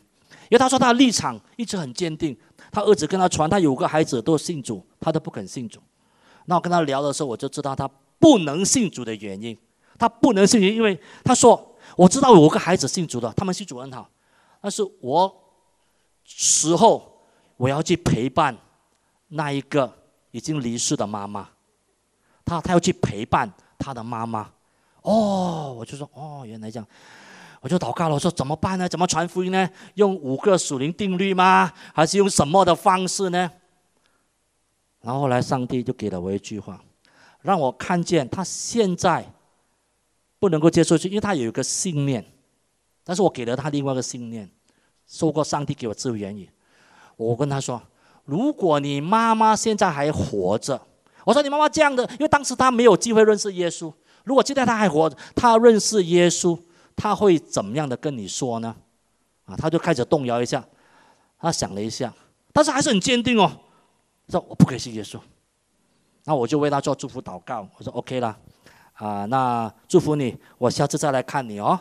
[0.50, 2.36] 因为他说他的立场一直很坚定，
[2.72, 5.80] 他儿子跟他传，他有个孩子都信主，他都不肯信主，
[6.50, 7.88] 那我跟他聊的时候，我就知道他。
[8.22, 9.58] 不能信主的原因，
[9.98, 14.10] 他不能信主，因为他说：“我知道有个孩子信主的，他们信主很好，
[14.60, 15.34] 但是我
[16.26, 17.24] 死后
[17.56, 18.54] 我要去陪伴
[19.30, 19.90] 那一个
[20.32, 21.48] 已经离世的妈妈，
[22.44, 24.52] 他他要去陪伴他的妈妈。”
[25.02, 26.86] 哦，我就说：“哦，原来这样。”
[27.62, 28.90] 我就祷告了，我说：“怎么办呢？
[28.90, 29.70] 怎么传福音呢？
[29.94, 31.72] 用五个属灵定律吗？
[31.94, 33.50] 还是用什么的方式呢？”
[35.02, 36.82] 然后后来上帝就给了我一句话。
[37.42, 39.26] 让我看见他现在
[40.40, 42.26] 不能够接受去，因为他有一个信念，
[43.04, 44.50] 但是我给了他另外一个信念，
[45.08, 46.50] 受过上帝给我自由言语。
[47.16, 47.82] 我跟他说：
[48.26, 50.82] 如果你妈妈现在还活着，
[51.24, 53.92] 我说你妈妈这样的，因为当时他没有机会认识耶稣。
[54.26, 56.60] 如果现在他还活着，他认识耶稣，
[56.96, 58.76] 他会怎么样的跟你说呢？
[59.46, 60.64] 啊，他就开始动摇一下，
[61.40, 62.14] 他想了一下，
[62.52, 63.50] 但是还是很坚定哦，
[64.30, 65.20] 说我不可以信耶稣。
[66.26, 68.38] 那我就为他做祝福祷告，我说 OK 了，
[68.94, 71.80] 啊，那祝福你，我下次再来看你哦。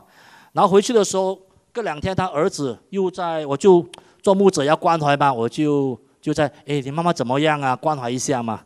[0.52, 1.38] 然后回去的时候，
[1.72, 3.86] 隔两天他儿子又在，我就
[4.22, 7.76] 做牧者要关怀嘛，我就就在，哎，你妈妈怎么样啊？
[7.76, 8.62] 关怀一下嘛。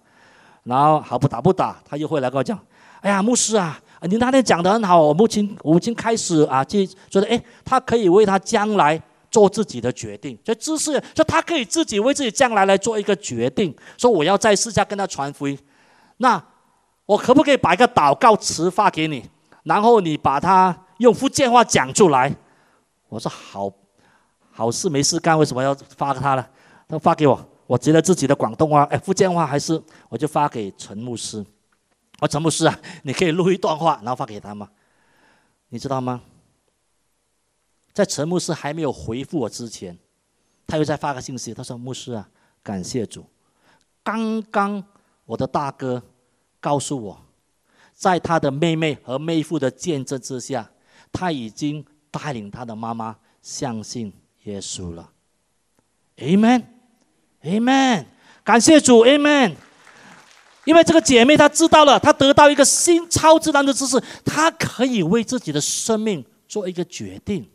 [0.63, 2.57] 然后好不打不打，他又会来跟我讲，
[3.01, 9.03] 哎呀，牧师啊，你那天讲的很好，我母亲我母亲开始啊，就觉得哎，他可以为他将来。
[9.33, 13.75] 做自己的决定，所以知识，说他可以自己为自己将来来做一个决定。
[13.97, 15.59] 说我要在私下跟他传福音，
[16.19, 16.41] 那
[17.07, 19.25] 我可不可以把一个祷告词发给你，
[19.65, 22.33] 然后你把它用福建话讲出来？
[23.09, 23.73] 我说好，
[24.51, 26.47] 好事没事干，为什么要发给他呢？
[26.87, 31.45] 他发给我，我觉得自己的广东话，哎，福建话还是我就发给陈牧师。
[32.21, 34.69] 我陈牧师啊，你可以录一段话，然后发给他吗？
[35.71, 36.21] 你知道吗？
[37.93, 39.99] 在陈牧师还没有回复我之前，
[40.67, 41.53] 他又在发个信息。
[41.53, 42.29] 他说：“牧师啊，
[42.63, 43.27] 感谢主，
[44.03, 44.83] 刚刚
[45.27, 46.03] 我的大哥
[46.59, 47.21] 告诉我，
[47.93, 50.71] 在他的妹妹和妹夫的见证之下，
[51.13, 54.13] 他已经带领他的妈妈相信
[54.45, 55.11] 耶稣了。
[56.17, 58.07] ”Amen，Amen，
[58.43, 59.55] 感谢主，Amen。
[60.65, 67.51] 因为这个姐妹她知道了，她得到一个新超自然的知识，她可以为自己的生命做一个决定。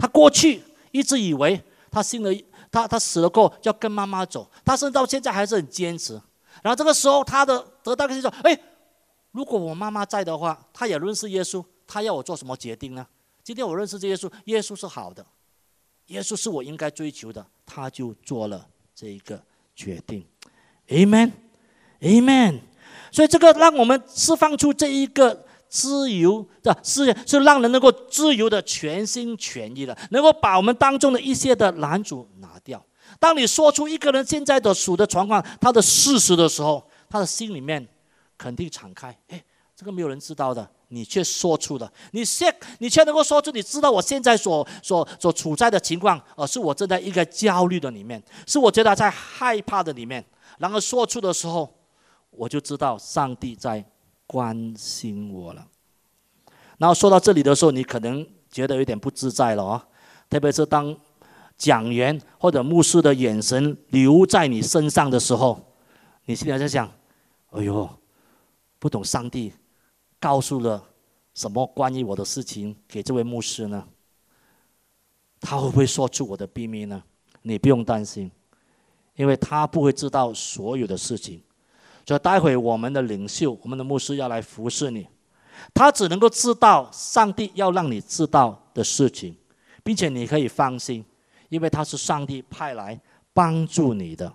[0.00, 2.34] 他过去一直以为他信了
[2.72, 6.14] 他他死了过后要跟妈妈走，他甚至到现在还是很坚持。
[6.62, 8.58] 然后这个时候他的得到的是说：哎，
[9.32, 13.06] 如果我妈妈在的话，他也认识耶稣，他要我做什么决定呢？
[13.44, 15.26] 今天我认识这耶稣，耶稣是好的，
[16.06, 19.42] 耶稣是我应该追求的，他就做了这一个
[19.76, 20.24] 决定。
[20.88, 22.60] Amen，Amen。
[23.12, 25.44] 所以这个让我们释放出这一个。
[25.70, 32.84] 自由的是是让人能够自由的全心全意的，能够把我们当中的一些的拦阻拿掉。
[33.20, 37.86] 当你说出一个人现在的属的状况，他的事实的时候，他的心里面
[38.36, 39.16] 肯定敞开。
[39.28, 39.42] 哎，
[39.76, 50.24] 这个没有人知道的，你却说出了，你现你却能够说出，你知道我现在所所所处在的情况，而是我正在一个焦虑的里面，是我觉得在害怕的里面。
[50.58, 51.72] 然后说出的时候，
[52.30, 53.84] 我就知道上帝在。
[54.30, 55.66] 关心我了，
[56.78, 59.82] 然后说到这里的时候，你可能觉得有点不自在了哦，
[60.28, 60.96] 特别是当
[61.58, 65.74] 讲员或者牧师的眼神留在你身上的时候，
[66.26, 66.88] 你心里在想：
[67.50, 67.90] 哎呦，
[68.78, 69.52] 不懂上帝
[70.20, 70.80] 告诉了
[71.34, 73.84] 什么关于我的事情给这位牧师呢？
[75.40, 77.02] 他会不会说出我的秘密呢？
[77.42, 78.30] 你不用担心，
[79.16, 81.42] 因为他不会知道所有的事情。
[82.10, 85.06] 所以待会我们的领袖、我们的牧师要来服侍你，
[85.72, 89.36] 他只能够知道上帝要让你知道的事情，
[89.84, 91.04] 并且你可以放心，
[91.50, 93.00] 因为他是上帝派来
[93.32, 94.32] 帮助你的。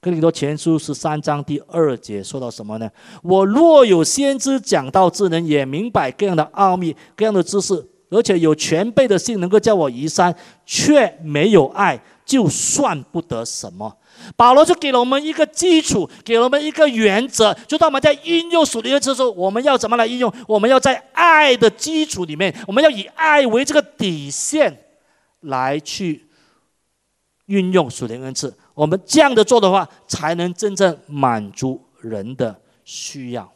[0.00, 2.90] 哥林多前书十三章第二节说到什么呢？
[3.22, 13.94] 我若有先知讲道之能，也明白各样的奥秘、各样的知识，而且有全备的信，能够叫我移山，却没有爱，就算不得什么。
[14.36, 20.32] 保罗就给了我们一个基础，给了我们一个原则，就当我们在运用属灵的时候，我们要怎么来运用？
[20.46, 24.84] 我们要在爱的基础里面，我们要以爱为这个底线
[25.40, 26.26] 来去
[27.46, 28.54] 运用属灵恩赐。
[28.74, 33.52] 我们这样的做的话，才能真正满足人的需要。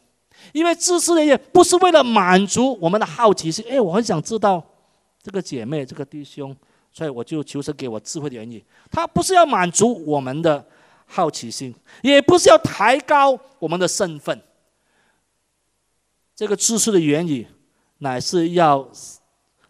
[0.52, 3.64] 因为知识的也不是为了满足我们的好奇心。
[3.70, 4.60] 哎，我很想知道
[5.22, 6.54] 这个姐妹、这个弟兄，
[6.92, 8.62] 所以我就求神给我智慧的原因。
[8.90, 10.64] 他不是要满足我们的
[11.06, 14.40] 好奇心，也不是要抬高我们的身份。
[16.34, 17.46] 这个知识的原理，
[17.98, 18.88] 乃是要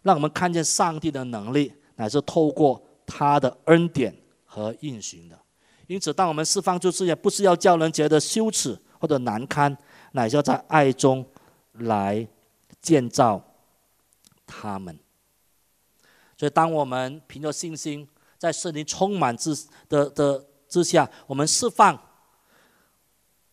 [0.01, 5.37] 让我们看见上帝的能力，乃是透过他的恩典和应许的。
[5.87, 9.77] 因此，当我们释放出这些，不是要叫人觉得羞耻或者难堪，
[10.13, 11.23] 乃是要在爱中
[11.73, 12.25] 来
[12.81, 13.41] 建造
[14.47, 14.97] 他们。
[16.43, 18.05] 所以，当我们凭着信心，
[18.37, 19.55] 在圣灵充满之
[19.87, 21.97] 的的之下，我们释放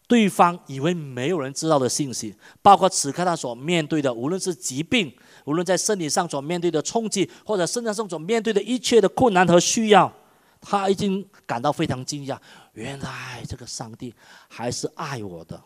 [0.08, 10.12] 对方以为没有人知道的信息，包括此刻他所面对的，无论是疾病，无论在身体上所面对的冲击，或者身上所面对的一切的困难和需要。
[10.60, 12.36] 他已经感到非常惊讶，
[12.72, 14.12] 原来这个上帝
[14.48, 15.62] 还是爱我的，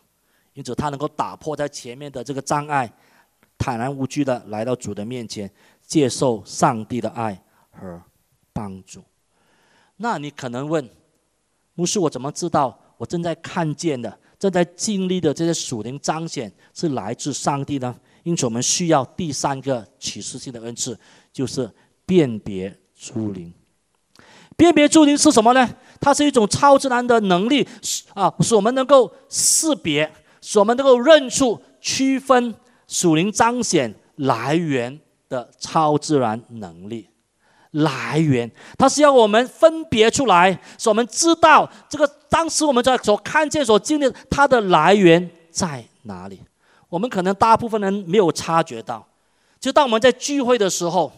[0.53, 2.87] 因此他能够打破在前面的这个障碍，
[3.57, 5.51] 坦然无惧的来到主的面前，
[5.85, 8.01] 接受上帝的爱和
[8.51, 9.03] 帮助。
[9.97, 10.89] 那你可能问，
[11.73, 17.95] 牧师，我怎么知道我正在看见的、正在经历的这些属灵彰显是来自上帝呢？
[18.23, 20.99] 因此，我们需要第三个启示性的恩赐，
[21.31, 21.69] 就是
[22.05, 23.53] 辨别诸灵。
[24.57, 25.69] 辨别诸灵是什么呢？
[26.01, 27.67] 它是一种超自然的能力，
[28.13, 32.55] 啊，使我们能够识别，使我们能够认出、区分
[32.87, 37.09] 属灵彰显来源的超自然能力。
[37.71, 46.41] 来源，它是要我们分别出来，使我们知道这个当时我们在所看见、所经历它的来源在哪里。
[46.89, 49.05] 我们可能大部分人没有察觉到，
[49.59, 51.11] 就当我们在聚会的时候，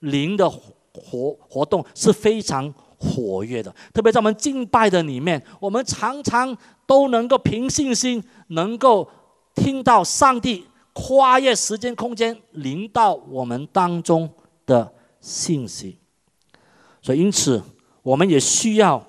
[0.00, 0.50] 灵的。
[0.98, 9.06] 活活动是非常活跃的，特别在我们敬拜的里面，我们常常都能够凭信心，能够
[9.54, 10.66] 听到上帝
[10.98, 14.26] 跨越时间空间临到我们当中
[14.64, 15.98] 的信息。
[17.02, 17.62] 所以，因此
[18.02, 19.06] 我们也需要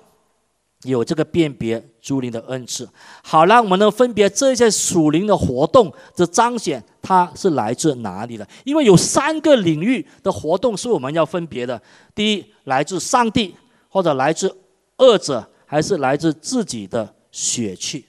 [0.82, 2.86] 有这个辨别诸灵的恩赐，
[3.22, 6.84] 好让我们能分别这些属灵的活动的彰显。
[7.00, 8.46] 它是来自哪里的？
[8.64, 11.80] 因为有三个领域的活动是我们要分别的。
[12.14, 13.54] 第一，来自上帝，
[13.88, 14.54] 或者来自
[14.98, 18.04] 恶者，还是来自自己的血气？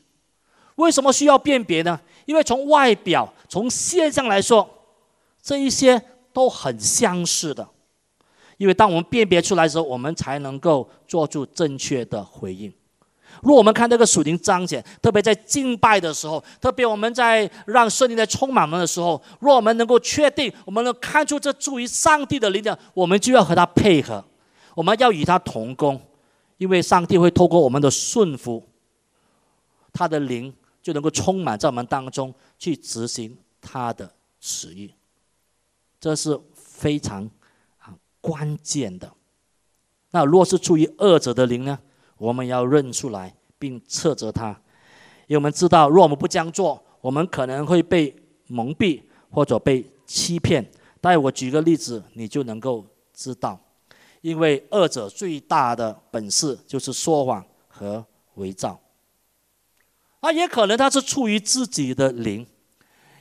[0.76, 1.98] 为什么需要辨别呢？
[2.30, 4.70] 因为从外表、从现象来说，
[5.42, 6.00] 这一些
[6.32, 7.68] 都很相似的。
[8.58, 12.72] 因为当我们辨别出来的时候，我们才能够做出正确的回应。
[13.42, 24.24] 如果我们看这个属灵彰显，特别在敬拜的时候，特别我们在让圣灵在充满我们的时候，若我们能够确定，我们能看出这助于上帝的力量，我们就要和他配合，
[24.76, 26.00] 我们要与他同工，
[26.60, 28.64] 因为上帝会透过我们的顺服，
[29.92, 34.94] 他的灵就能够充满在我们当中，去执行他的旨意，
[36.00, 37.30] 这是非常
[37.78, 39.12] 啊关键的。
[40.12, 41.78] 那若是出于恶者的灵呢？
[42.18, 44.50] 我们要认出来并斥责他，
[45.28, 48.14] 因为我们知道，若我们不这样做，我们可能会被
[48.48, 50.70] 蒙蔽或者被欺骗。
[51.00, 53.58] 待我举个例子，你就能够知道，
[54.20, 58.78] 因为二者最大的本事就是说谎和伪造。
[60.20, 62.46] 啊，也可能他是出于自己的灵，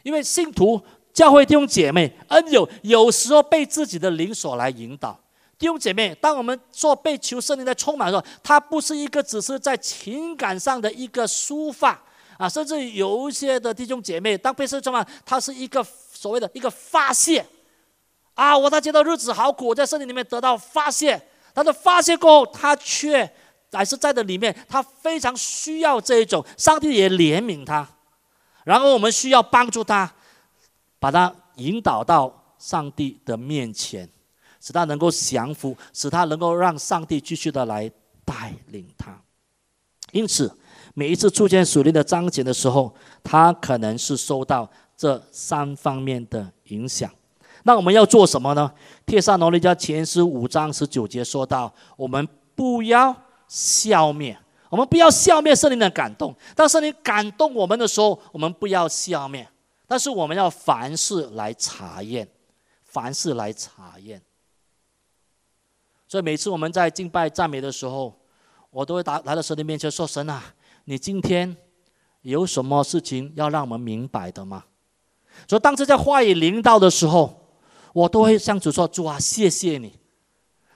[0.02, 0.80] 因为信徒
[1.12, 5.18] 教会弟兄姐妹恩友有时候被自己的灵所来引导。
[5.59, 12.01] 弟兄姐妹，当我们做被求圣灵的充满的时候，它不是一个只是在情感上的一个抒发
[12.36, 17.44] 啊，甚至有一些的弟兄姐妹，当被圣灵充满，它是一个所谓的一个发泄
[18.34, 21.20] 啊，我他觉得日子好苦，在圣灵里面得到发泄，
[21.53, 23.28] 他的发泄过后，他却
[23.73, 27.89] 还是在的里面，他非常需要这一种，上帝也怜悯他，
[28.64, 30.12] 然后我们需要帮助他，
[30.99, 34.09] 把他引导到上帝的面前。
[34.61, 37.89] 使他能够降服，使他能够让上帝继续的来
[38.25, 39.16] 带领他。
[40.11, 40.53] 因此，
[40.95, 42.93] 每一次出现属灵的彰显的时候，
[43.23, 47.09] 他可能是受到这三方面的影响。
[47.62, 48.69] 那我们要做什么呢？
[49.07, 53.14] 帖撒罗尼迦前书五章十九节说到：我们不要
[53.49, 54.38] 消灭，
[54.70, 56.34] 我们不要消灭圣灵的感动。
[56.55, 59.49] 当圣灵感动我们的时候，我们不要消灭，
[59.86, 62.28] 但是我们要凡事来查验，
[62.84, 64.22] 凡事来查验。
[66.07, 68.18] 所以每次我们在敬拜赞美的时候，
[68.70, 70.42] 我都会打来到神的面前说：“神啊，
[70.84, 71.57] 你今天
[72.22, 74.64] 有什么事情要让我们明白的吗？”
[75.46, 77.59] 所以当这在话语临到的时候，
[77.92, 79.99] 我都会向主说：“主啊，谢谢你。”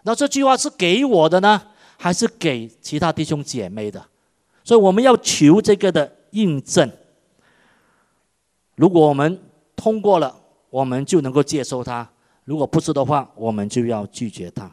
[0.05, 1.69] 那这句话是给我的呢，
[2.03, 4.05] 还是给其他弟兄姐妹的？
[4.65, 6.91] 所以我们要求这个的印证。
[8.75, 9.41] 如果我们
[9.77, 10.35] 通过了，
[10.69, 12.05] 我们就能够接受它；
[12.43, 14.69] 如果不是的话，我们就要拒绝它。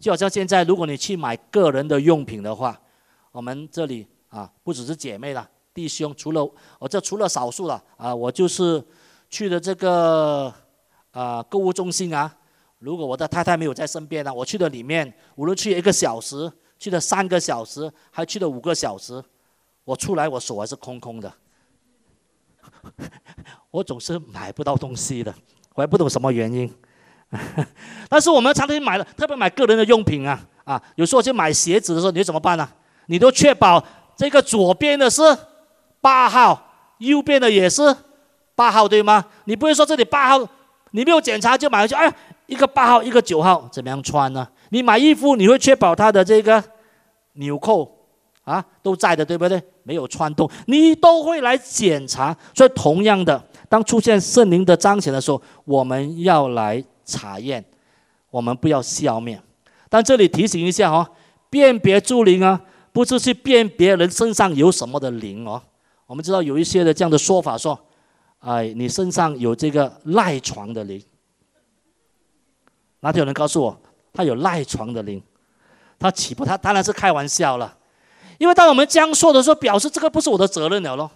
[0.00, 2.80] 就好像现在，如果你去买个人的用品的话，
[3.30, 6.44] 我们这里啊，不只是姐妹了，弟兄，除了
[6.80, 8.84] 我这除了少数了啊，我就是
[9.28, 10.52] 去的这个。
[11.12, 12.32] 啊，购物中心啊，
[12.80, 19.22] 如果我的太太没有在身边呢，我去的里面，无论去一个小时，去了三个小时，还去了五个小时，
[19.84, 21.30] 我出来我手还是空空的，
[23.70, 25.34] 我总是买不到东西的，
[25.74, 26.74] 我也不懂什么原因。
[28.08, 32.66] 但是我们常常买了，特别买个人的用品啊，啊，有时候去买鞋子的时候，你怎么办呢？
[33.06, 33.84] 你都确保
[34.16, 35.22] 这个左边的是
[36.00, 37.94] 八号，右边的也是
[38.54, 39.26] 八号，对吗？
[39.44, 40.48] 你不会说这里八号。
[40.92, 42.12] 你没有检查就买回去，哎，
[42.50, 44.46] 一个八号，一个九号，怎么样穿呢？
[44.70, 46.62] 你买衣服，你会确保它的这个
[47.34, 47.88] 纽扣
[48.42, 49.62] 啊都在的，对不对？
[49.84, 52.36] 没有穿洞，你都会来检查。
[52.52, 57.64] 所以同样的，当出现圣灵的彰显的时候，我们要来查验，
[58.30, 59.40] 我们不要消灭。
[59.88, 61.06] 但这里提醒一下哦，
[61.48, 62.60] 辨别诸灵啊，
[62.92, 65.62] 不是去辨别人身上有什么的灵哦。
[66.06, 67.78] 我们知道有一些的这样的说法说。
[68.40, 70.98] 哎，你身上有这个赖床的灵？
[73.00, 73.80] 哪天有人告诉我
[74.12, 75.22] 他有赖床的灵？
[75.98, 77.76] 他岂不他当然是开玩笑了，
[78.38, 81.10] 因为当我们这样说的时候，表示这个不是我的责任了咯。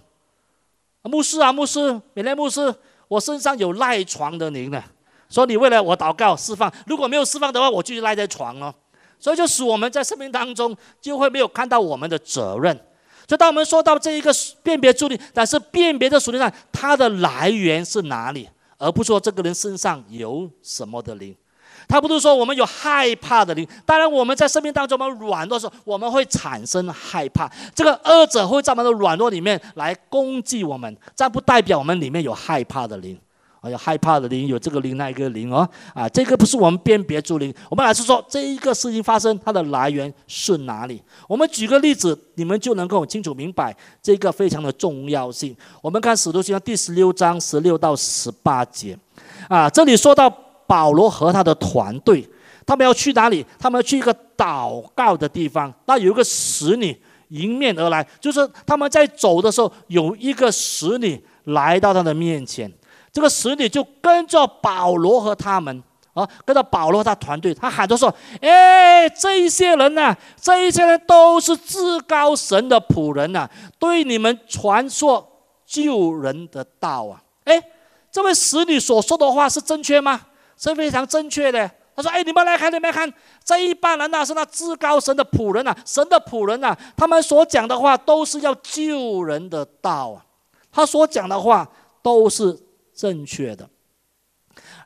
[1.03, 2.75] 牧师啊，牧师，美莲牧师，
[3.09, 4.83] 我身上有赖床的灵呢，
[5.29, 8.75] 说你为了我祷告释放，如果没有释放的话，我就赖在床了。
[9.19, 12.77] 所以就使我们在生命当中就会没有看到我们的责任。
[13.27, 14.31] 所以，当我们说到这一个
[14.63, 21.35] 辨别助力，但是辨别的属灵上，它的来源是哪里，而不是说这个人身上有什么的灵。
[21.89, 23.67] 他不是说我们有害怕的灵。
[23.85, 27.51] 当然，我们在生命当中，我们软弱的时候，我们会产生害怕。
[27.75, 33.19] 这个恶者会在我们的软弱里面来攻击我们，这不代表我们里面有害怕的灵。
[33.63, 41.03] 还有害怕的灵，有这个灵那一个灵哦，啊，这个不是我们辨别出灵，我们还是说这一个事情发生它的来源是哪里？
[41.27, 45.57] 我们举个例子，你们就能够清楚明白这个非常的重要性。
[45.81, 48.99] 我们看使徒行传第十六章十六到十八节，
[49.49, 50.31] 啊，这里说到
[50.67, 52.29] 保罗和他的团队，
[52.67, 53.45] 他们要去哪里？
[53.59, 55.73] 他们要去一个祷告的地方。
[55.87, 56.99] 那有一个使女
[57.29, 62.73] 迎面而来，就是他们在走的时候，有一个使女来到他的面前。
[63.13, 65.83] 这个使女就跟着保罗和他们
[66.15, 73.49] 啊，跟着保罗和他团队，他喊着说：“哎，这一些人呐，这一些人都是至高神的仆人呐，
[73.79, 75.25] 对你们传说
[75.65, 77.63] 救人的道啊！”哎，
[78.11, 80.21] 这位使女所说的话是正确吗？
[80.57, 81.71] 是非常正确的。
[81.97, 83.13] 他说：“哎，你们来看，你们看，
[83.45, 90.25] 这一帮人呐，是那至高神的仆人呐，神的仆人呐，他们所讲的话都是要救人的道啊。
[90.73, 91.69] 他所讲的话
[92.03, 92.61] 都是。”
[92.97, 93.69] 正确的，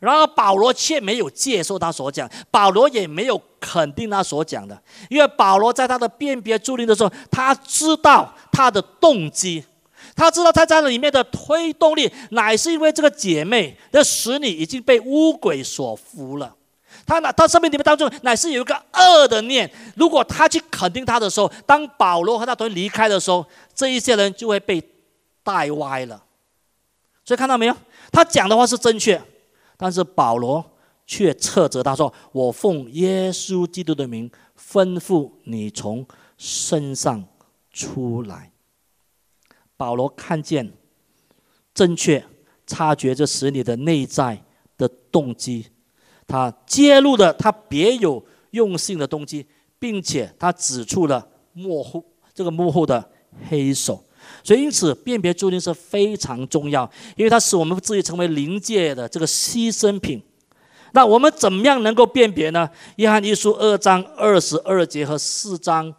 [0.01, 9.63] 然而保罗却没有接受他所讲，保罗也没有肯定他所讲的，因为保罗在他的辨别助力的时候，他知道他的动机，
[10.19, 16.57] 他知道他在里面的推动力，乃是因为这个姐妹的使你已经被污鬼所俘了，
[17.07, 24.83] 他那他生命里面当中乃是有一个恶的念，如果他去肯定他的时候，当保罗和他同离开的时候，这一些人就会被
[25.45, 26.21] 带歪了，
[27.25, 27.77] 所以看到没有？
[28.11, 29.23] 他讲的话是正确，
[29.77, 30.65] 但是保罗
[31.07, 36.05] 却斥责他说：“我奉耶稣基督的名吩咐你从
[36.37, 37.25] 身上
[37.73, 38.51] 出来。”
[39.79, 40.71] 保罗看见
[41.73, 42.23] 正确，
[42.67, 44.45] 察觉这使你的内在
[44.77, 45.69] 的动机，
[46.27, 49.47] 他揭露了他别有用心的动机，
[49.79, 52.05] 并且他指出了幕后
[52.35, 53.11] 这个幕后的
[53.49, 54.05] 黑手。
[54.43, 60.21] 所以，因此辨别注定是非常重要，因为它使我们自己成为灵界的这个牺牲品。
[60.93, 62.69] 那我们怎么样能够辨别呢？
[62.97, 65.95] 约翰一书二章二十二节和四章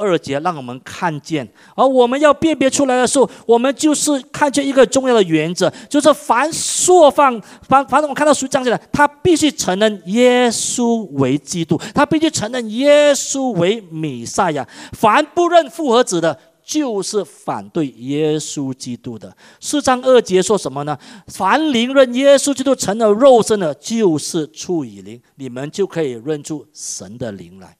[0.00, 1.46] 二节让我们看见，
[1.76, 7.38] 而我们要辨别出来的时候，我们就是看见一个重要的原则，就是凡说放
[7.68, 14.66] 凡凡我看到书这样子的，他必须承认耶稣为基督，他必须承认耶稣为弥赛亚。
[14.92, 19.36] 凡不认复活子的，就是反对耶稣基督的。
[19.60, 20.96] 四章二节说什么呢？
[21.26, 27.76] 凡灵认耶稣基督成了肉身的，就是出于灵，你们就可以认出神的灵来。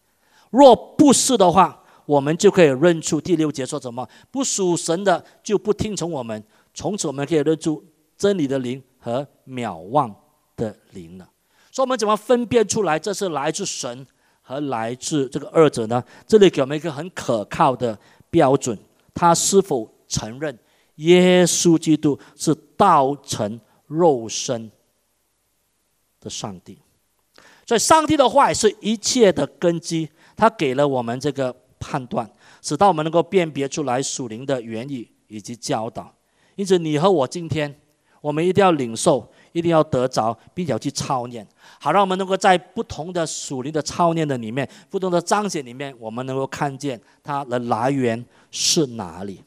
[0.50, 1.79] 若不是的话，
[2.10, 4.04] 我们就可以认出第六节说什么？
[4.32, 6.44] 不属神的就不听从我们。
[6.74, 7.84] 从此我们可以认出
[8.18, 10.12] 真理的灵和渺望
[10.56, 11.30] 的灵了。
[11.70, 14.04] 所以，我们怎么分辨出来这是来自神
[14.42, 16.02] 和来自这个二者呢？
[16.26, 17.96] 这里给我们一个很可靠的
[18.28, 18.76] 标准：
[19.14, 20.58] 他是否承认
[20.96, 24.68] 耶稣基督是道成肉身
[26.18, 26.76] 的上帝？
[27.68, 30.10] 所以，上帝的话是一切的根基。
[30.36, 31.54] 他给了我们这个。
[31.80, 32.30] 判断，
[32.62, 36.14] 使到我们能够辨别出来属灵的原理以及教导。
[36.54, 37.74] 因此，你和我今天，
[38.20, 41.46] 我们一定要领受，一定要得着，并且要去操练，
[41.80, 49.42] 好让我们能够在不同的属灵的操练的里面，不同的彰显里面，我们能够看见它的来源是哪里。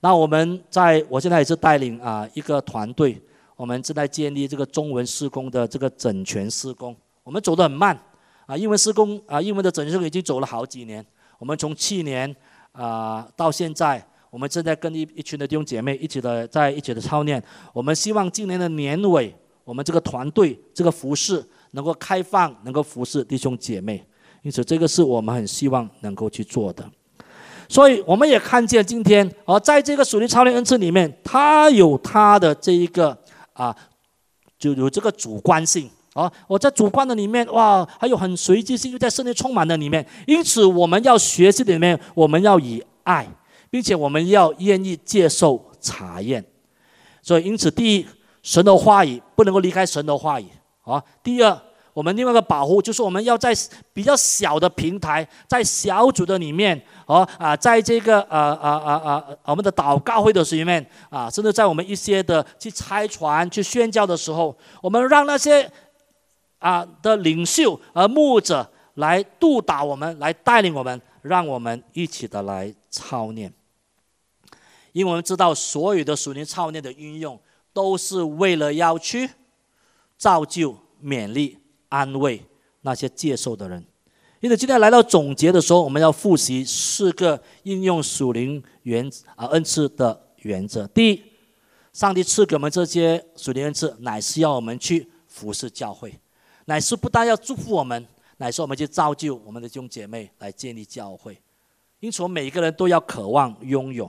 [0.00, 3.20] 那我们在，我现在也是带领啊一个团队，
[3.56, 6.94] 我们正在建立这个中文施工的这个整全施工。
[7.24, 7.98] 我们走得很慢
[8.46, 11.04] 啊，英文施工啊，英文的整全已经走了好几年。
[11.38, 12.34] 我们从去年
[12.72, 17.42] 啊到现在，我们正在跟一一群的弟兄姐妹一起的在一起的操练。
[17.72, 19.34] 我们希望今年的年尾，
[19.64, 24.04] 我们这个团队这个服饰能够开放，能够服侍弟兄姐妹。
[24.42, 26.88] 因此，这个是我们很希望能够去做的。
[27.68, 33.16] 所以，我们也看见今天，而在这个属灵操练恩赐里面，它有它的这一个
[33.52, 33.76] 啊，
[34.58, 35.90] 就有这个主观性。
[36.14, 40.04] 啊，我在主观的里面，哇，还有很随机性，又在圣灵充满的里面。
[40.26, 43.28] 因此，我们要学习里面，我们要以爱，
[43.70, 46.44] 并且我们要愿意接受查验。
[47.22, 48.06] 所以，因此，第一，
[48.42, 50.46] 神的话语不能够离开神的话语
[50.82, 51.00] 啊。
[51.22, 51.56] 第二，
[51.92, 53.54] 我们另外一个保护就是我们要在
[53.92, 65.70] 比较小的平台，在小组的里面，哦啊，在这个呃呃呃呃我们的祷告会的里面啊，甚至在我们一些的去拆船、去宣教的时候，我们让那些。
[66.58, 73.52] 啊的领袖，而牧者来督导我们，来带领我们，让我们一起的来操练。
[74.92, 77.38] 因为我们知道，所有的属灵操练的运用，
[77.72, 79.28] 都是为了要去
[80.16, 82.42] 造就、勉励、安慰
[82.80, 83.84] 那些接受的人。
[84.40, 90.86] 因此，今天来到总结的时候，我们要复习四个应用属灵原啊恩赐的原则。
[90.88, 91.22] 第一，
[91.92, 96.12] 上帝赐给我们这些属灵恩赐，乃是要我们去服侍教会。
[96.68, 98.06] 乃是不但要祝福我们，
[98.36, 101.40] 乃是我们去造就我们的弟兄姐妹来建立教会。
[101.98, 104.04] 因此，我们每一个人都要渴望拥有，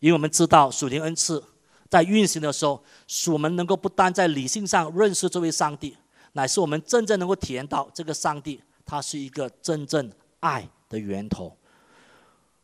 [0.00, 1.44] 因为我们知道属灵恩赐
[1.90, 5.94] 在运行的时候，使我们能够不单在理性上认识这位上帝，
[6.32, 11.54] 乃是我们真正能够体验到这个上帝，他是一个真正爱的源头。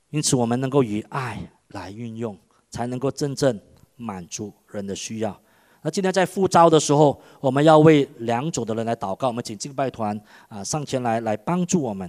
[0.08, 2.34] 因此，我们能够以爱来运用，
[2.70, 3.60] 才能够真正
[3.96, 5.38] 满足人的需要。
[5.82, 9.28] 那今天在复招的时候，我们要为两组的人来祷告。
[9.28, 10.18] 我们请敬拜团
[10.48, 12.06] 啊上前来来帮助我们，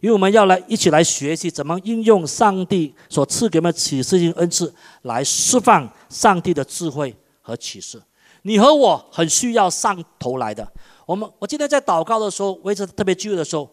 [0.00, 8.02] 因为我们要来一起来学习怎么应用上帝所赐给我们启示性恩赐，来释放上帝的智慧和启示。
[8.42, 10.66] 你和我很需要上头来的。
[11.06, 13.70] 我们我今天在祷告的时候，为这特别聚会的时候，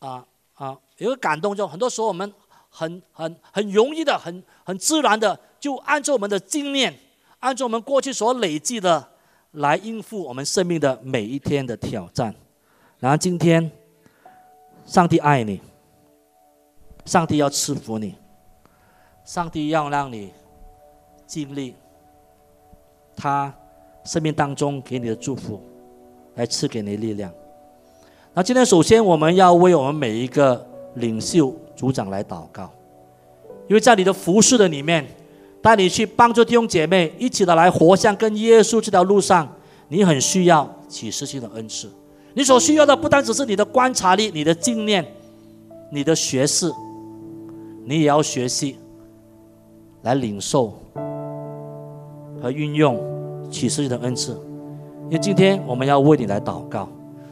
[0.00, 0.24] 啊
[0.54, 2.32] 啊，有个感动，就很多时候我们
[2.68, 6.98] 很很很容易的、很很自然的，就按照我们的经验。
[7.44, 9.06] 按照我们过去所累积的
[9.52, 12.34] 来应付我们生命的每一天的挑战，
[12.98, 13.70] 然后今天，
[14.86, 15.60] 上帝爱你，
[17.04, 18.14] 上帝要赐福你，
[19.26, 20.32] 上帝要让你
[21.26, 21.74] 经历
[23.14, 23.54] 他
[24.04, 25.60] 生命当中给你的祝福，
[26.36, 27.30] 来赐给你力量。
[28.32, 32.72] 那今天首先我们要为我们每一个领袖组长来祷告，
[33.68, 35.06] 因为在你的服饰的里面。
[35.64, 39.50] 带你去帮助弟兄姐妹一起的来活像跟耶稣这条路上，
[39.88, 41.90] 你很需要启示性的恩赐。
[42.34, 45.02] 你所需要的不单只是你的观察力、你的经验、
[45.90, 46.70] 你的学识，
[47.86, 48.76] 你也要学习
[50.02, 50.78] 来领受
[52.42, 53.02] 和运用
[53.50, 54.32] 启示性的恩赐。
[55.04, 56.86] 因为今天我们要为你来祷告，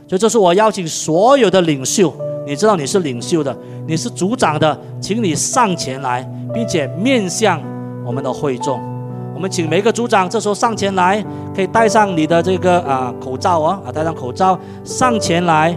[0.08, 2.10] 所以这是我邀请所有的领袖。
[2.46, 3.54] 你知道你是领袖的，
[3.86, 7.62] 你是组长的，请你上前来，并且面向。
[8.04, 8.80] 我们的会众，
[9.34, 11.24] 我们请每一个组长这时候上前来，
[11.54, 14.58] 可以戴上你的这个啊口罩哦，啊戴上口罩。
[14.84, 15.76] 上前来，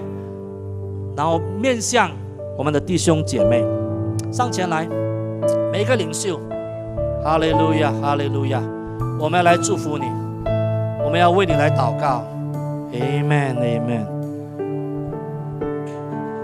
[1.16, 2.10] 然后面向
[2.58, 3.64] 我们的弟兄姐妹。
[4.32, 4.88] 上前来，
[5.72, 6.40] 每一个领袖，
[7.24, 8.62] 哈利路亚，哈利路亚，
[9.20, 10.06] 我们要来祝福你，
[11.06, 12.24] 我们要为你来祷告
[12.92, 14.06] ，Amen，Amen。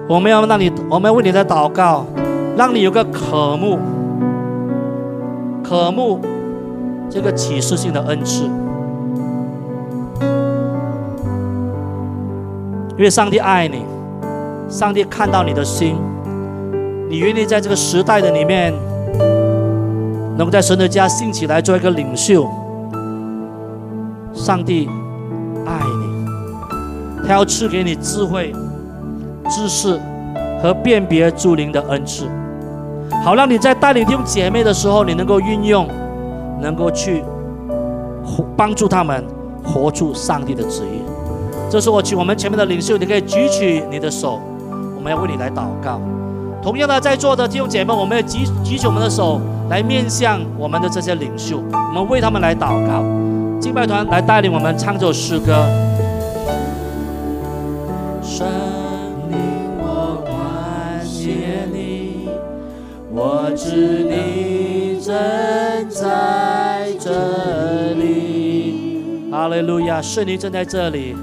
[0.08, 2.06] 我们要让你，我们要为你来祷告，
[2.58, 3.78] 让你有个渴慕、
[5.72, 6.20] 渴慕
[7.10, 8.44] 这个启示性的恩赐。
[12.98, 13.86] 因为上帝爱你，
[14.68, 15.96] 上帝看到你的心，
[17.10, 18.74] 你愿意在这个时代的里面，
[20.36, 22.46] 能够在神的家兴起来做一个领袖。
[24.34, 24.90] 上帝
[25.66, 28.54] 爱你，他要赐给你智慧、
[29.50, 29.98] 知识
[30.62, 32.26] 和辨别诸灵的恩赐，
[33.24, 35.88] 好让你在带领弟兄姐妹的时候，你能够运用，
[36.60, 37.24] 能够去
[38.58, 39.24] 帮助他们
[39.64, 41.04] 活出上帝的旨意。
[41.70, 44.40] 这是我请我们前面的领袖，你可以举起你的手，
[44.98, 46.02] 我们要为你来祷告。
[46.64, 53.04] 同样的，在座的弟兄姐妹，我们要举举起我们的手来面向我们的这些领袖，我们为他们来祷告。
[53.60, 55.64] 敬拜团来带领我们唱这首诗歌。
[63.24, 65.14] 我知你正
[65.88, 69.30] 在这里。
[69.32, 71.16] 哈利路亚，是你正在这里。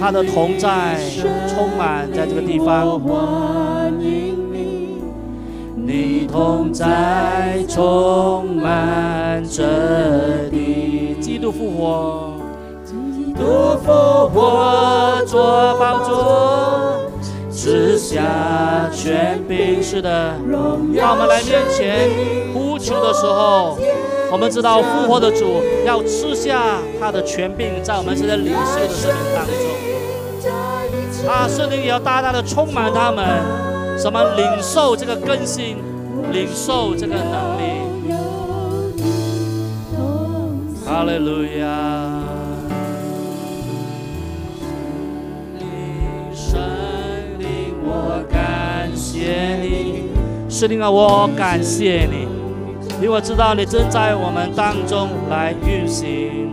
[0.00, 0.98] 他的同在
[1.46, 2.98] 充满在这个地方，
[5.76, 11.16] 你同在充满这里。
[11.20, 12.32] 基督复活，
[12.86, 12.94] 基
[13.34, 13.42] 督
[13.84, 13.92] 复
[14.32, 15.22] 活
[19.88, 20.34] 是的。
[21.00, 22.10] 当我们来面前
[22.52, 23.78] 呼求的时候。
[24.30, 33.24] 我们知道复活的主要赐下他的权柄在我们这些领袖的生命当中，啊，圣灵也要大大的充满他们，
[33.98, 35.78] 什么领受这个更新，
[36.30, 37.62] 领受这个能力。
[40.84, 42.07] 哈利路亚！
[49.28, 50.04] 谢你，
[50.48, 52.26] 圣灵啊，我感谢你。
[52.96, 56.50] 因为我知道你正在我们当中来运行，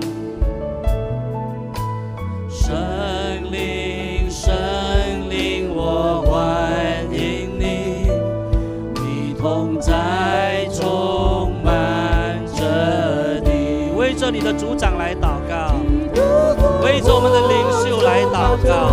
[2.50, 2.76] 神
[3.50, 4.54] 灵，神
[5.30, 6.70] 灵，我欢
[7.14, 8.10] 迎你，
[9.02, 15.78] 你同在充满这里，为着你的组长来祷告，
[16.84, 17.56] 为着我们的领
[17.90, 18.92] 袖来祷告，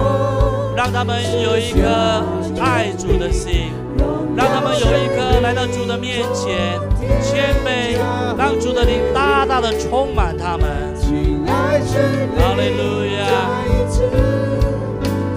[0.77, 2.23] 让他们有一颗
[3.03, 3.73] 主的心。
[4.37, 6.79] 让他们有一颗来到主的面前，
[7.21, 7.99] 谦卑，
[8.39, 10.95] 让主的灵大大的充满他们。
[12.39, 13.19] 哈利路亚，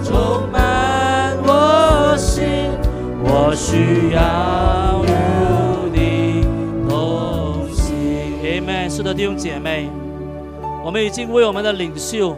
[0.04, 2.70] 充满我心，
[3.24, 5.10] 我需要与
[5.92, 6.46] 你
[6.88, 7.84] 同行。
[8.44, 8.88] Amen。
[8.88, 9.90] 是的，弟兄姐妹，
[10.84, 12.30] 我们已经为我们的领袖、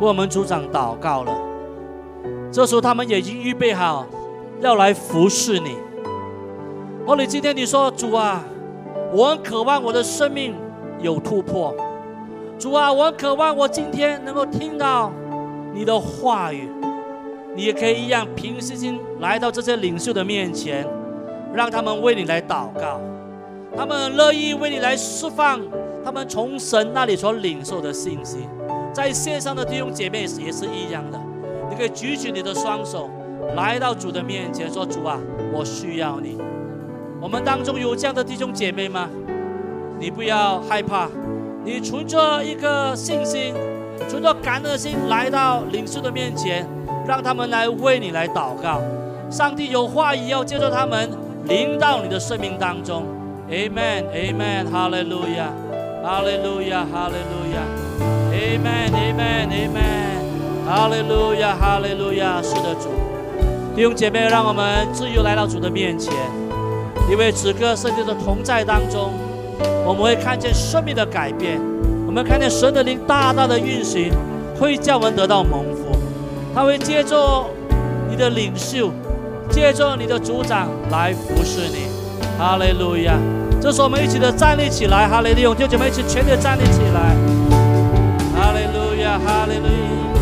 [0.00, 1.32] 为我们组长祷告了。
[2.52, 4.04] 这时候，他们也已经预备好。
[4.60, 5.76] 要来服侍你。
[7.06, 8.44] 哦，你今天你说主啊，
[9.12, 10.54] 我很渴望我的生命
[11.00, 11.74] 有突破。
[12.58, 15.12] 主啊，我很渴望我今天能够听到
[15.72, 16.68] 你的话语。
[17.54, 20.86] 你也可以一样平心心来到这些领袖的面前，
[21.52, 23.00] 让他们为你来祷告。
[23.76, 25.60] 他们乐意为你来释放
[26.04, 28.48] 他们从神那里所领受的信息。
[28.92, 31.20] 在线上的弟兄姐妹也是一样的，
[31.70, 33.08] 你可以举起你的双手。
[33.56, 35.18] 来到主的面前说：“主啊，
[35.52, 36.36] 我需要你。”
[37.20, 39.08] 我们当中有这样的弟兄姐妹吗？
[39.98, 41.08] 你不要害怕，
[41.64, 43.52] 你存着一个信心，
[44.08, 46.64] 存着感恩的心来到领袖的面前，
[47.04, 48.80] 让他们来为你来祷告。
[49.28, 51.10] 上帝有话语要接受他们
[51.44, 53.02] 临到你的生命当中。
[53.50, 55.52] Amen，Amen，哈利路亚，
[56.04, 57.62] 哈利路亚，哈利路亚
[58.30, 60.20] ，Amen，Amen，Amen，
[60.64, 63.07] 哈利路亚，哈利路亚，是的，主。
[63.78, 66.12] 弟兄姐妹，让我们自由来到主的面前，
[67.08, 69.12] 因为此刻圣经的同在当中，
[69.86, 71.60] 我们会看见生命的改变，
[72.04, 74.10] 我们看见神的灵大大的运行，
[74.58, 75.96] 会叫我们得到蒙福。
[76.52, 77.14] 他会借助
[78.10, 78.90] 你的领袖，
[79.48, 81.86] 借助你的组长来服侍你。
[82.36, 83.14] 哈利路亚！
[83.60, 85.54] 这是我们一起的站立起来，哈利路亚！
[85.54, 87.14] 弟兄姐妹一起全体站立起来。
[88.34, 90.17] 哈利路亚，哈利路亚。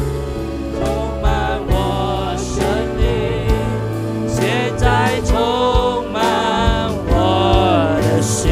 [5.25, 8.51] 充满我的心，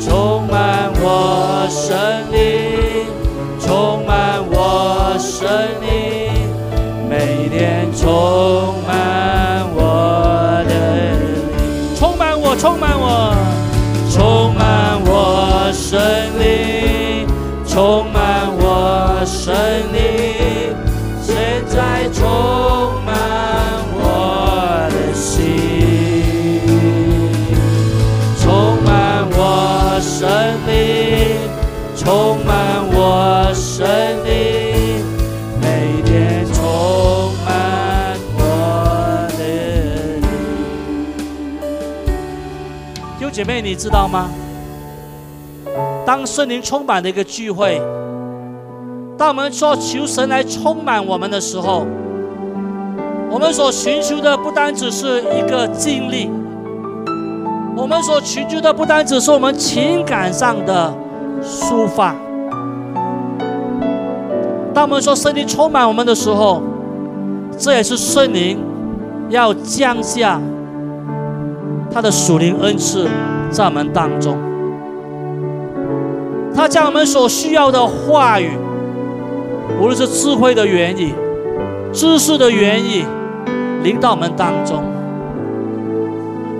[0.00, 1.96] 充满我生
[2.30, 3.06] 命，
[3.60, 5.48] 充满我生
[5.80, 5.88] 命，
[7.08, 8.79] 每天充。
[43.40, 44.28] 姐妹，你知道吗？
[46.04, 47.80] 当圣灵充满的一个聚会，
[49.16, 51.86] 当我们说求神来充满我们的时候，
[53.30, 56.30] 我们所寻求的不单只是一个经历，
[57.74, 60.92] 我们所寻求的不单只是我们情感上的
[61.42, 62.14] 抒发。
[64.74, 66.60] 当我们说圣灵充满我们的时候，
[67.56, 68.58] 这也是圣灵
[69.30, 70.38] 要降下
[71.92, 73.08] 他的属灵恩赐
[73.50, 74.36] 在我们当中。
[76.54, 78.50] 他将我们所需要的话语，
[79.80, 81.14] 无论是智慧的原意、
[81.92, 83.04] 知识的原意，
[83.82, 84.82] 临到我们当中，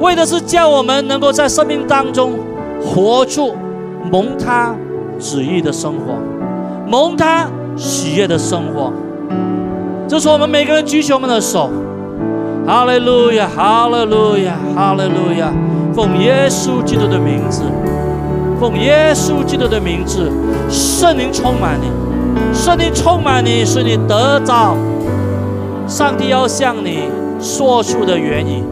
[0.01, 2.39] 为的是叫我们能够在生命当中
[2.83, 3.55] 活出
[4.11, 4.75] 蒙他
[5.19, 6.15] 旨意的生活，
[6.89, 8.93] 蒙他喜悦的生活。
[10.09, 11.69] 这是我们每个人举起我们的手，
[12.71, 15.53] 哈利路亚，哈利路亚，哈利路亚，
[15.93, 17.65] 奉耶稣基督的名字。
[18.61, 20.31] 奉耶稣基督的名字，
[20.69, 21.91] 圣灵充满你，
[22.55, 24.77] 圣灵充满你，使你得着
[25.89, 27.09] 上帝要向你
[27.41, 28.65] 说出的原因，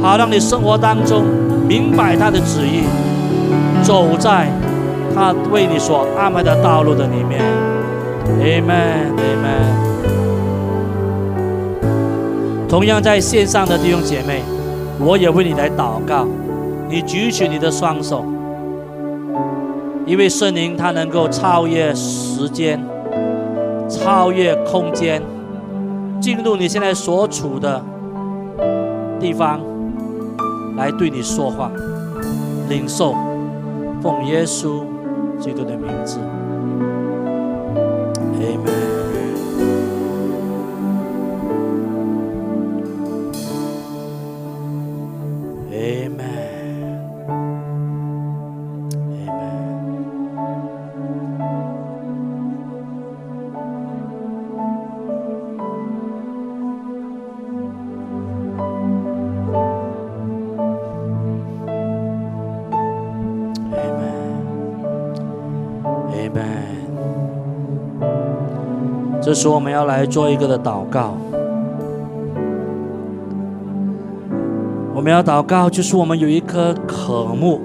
[0.00, 1.22] 好让你生活当中
[1.68, 2.84] 明白他的旨意，
[3.82, 4.48] 走在
[5.14, 7.42] 他为你所安排的道路的里面。
[8.40, 9.91] Amen，Amen。
[12.72, 14.40] 同样在线上的弟兄姐妹，
[14.98, 16.26] 我也为你来祷告，
[16.88, 18.24] 你举起你的双手。
[20.06, 22.82] 因为圣灵它能够超越时间，
[23.90, 25.20] 超越空间，
[26.18, 27.84] 进入你现在所处的
[29.20, 29.60] 地方，
[30.74, 31.70] 来对你说话，
[32.70, 33.14] 领受，
[34.00, 34.82] 奉耶稣
[35.38, 36.16] 基督的名字
[69.42, 71.16] 说我们要来做一个的祷告。
[74.94, 77.60] 我们要祷告，就是我们有一颗渴慕、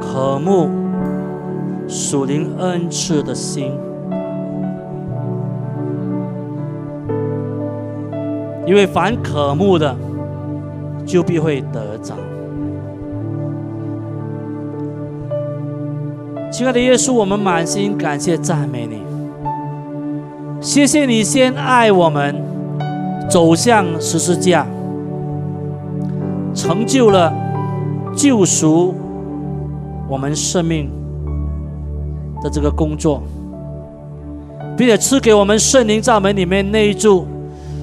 [0.00, 0.70] 渴慕
[1.86, 3.70] 属灵恩赐的心，
[8.64, 9.94] 因为凡渴慕的，
[11.04, 12.14] 就必会得着。
[16.50, 19.06] 亲爱的耶稣，我们满心感谢赞美你。
[20.68, 22.44] 谢谢你先爱我们，
[23.26, 24.66] 走向十字架，
[26.54, 27.32] 成就了
[28.14, 28.94] 救赎
[30.06, 30.90] 我们生命
[32.42, 33.22] 的这个工作，
[34.76, 37.24] 并且赐给我们圣灵在门里面内住，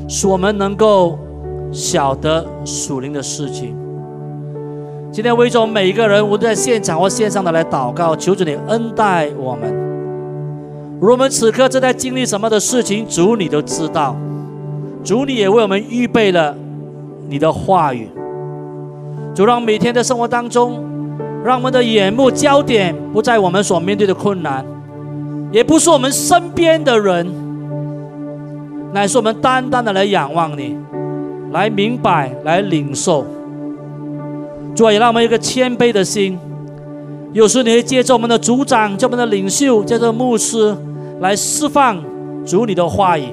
[0.07, 1.17] 使我们能够
[1.71, 3.75] 晓得属灵的事情。
[5.11, 9.84] 今天为着每一个人，无论在现场或线上的来祷告，求主你恩待我们。
[10.99, 14.15] 如我们此刻正在经历什么的事情，主你都知道。
[15.03, 16.55] 主你也为我们预备了
[17.29, 18.09] 你的话语。
[19.35, 20.83] 主让每天的生活当中，
[21.43, 24.65] 让我们的眼目焦点不在我们所面对的困难，
[25.51, 27.27] 也不是我们身边的人，
[28.93, 30.77] 乃是我们单单的来仰望你，
[31.51, 33.25] 来明白，来领受。
[34.73, 36.39] 主啊，也让我们一个谦卑的心。
[37.35, 40.73] 有时你会借着我们的组长、叫我们的领袖、叫做牧师
[41.19, 42.01] 来释放
[42.45, 43.25] 主你的话语。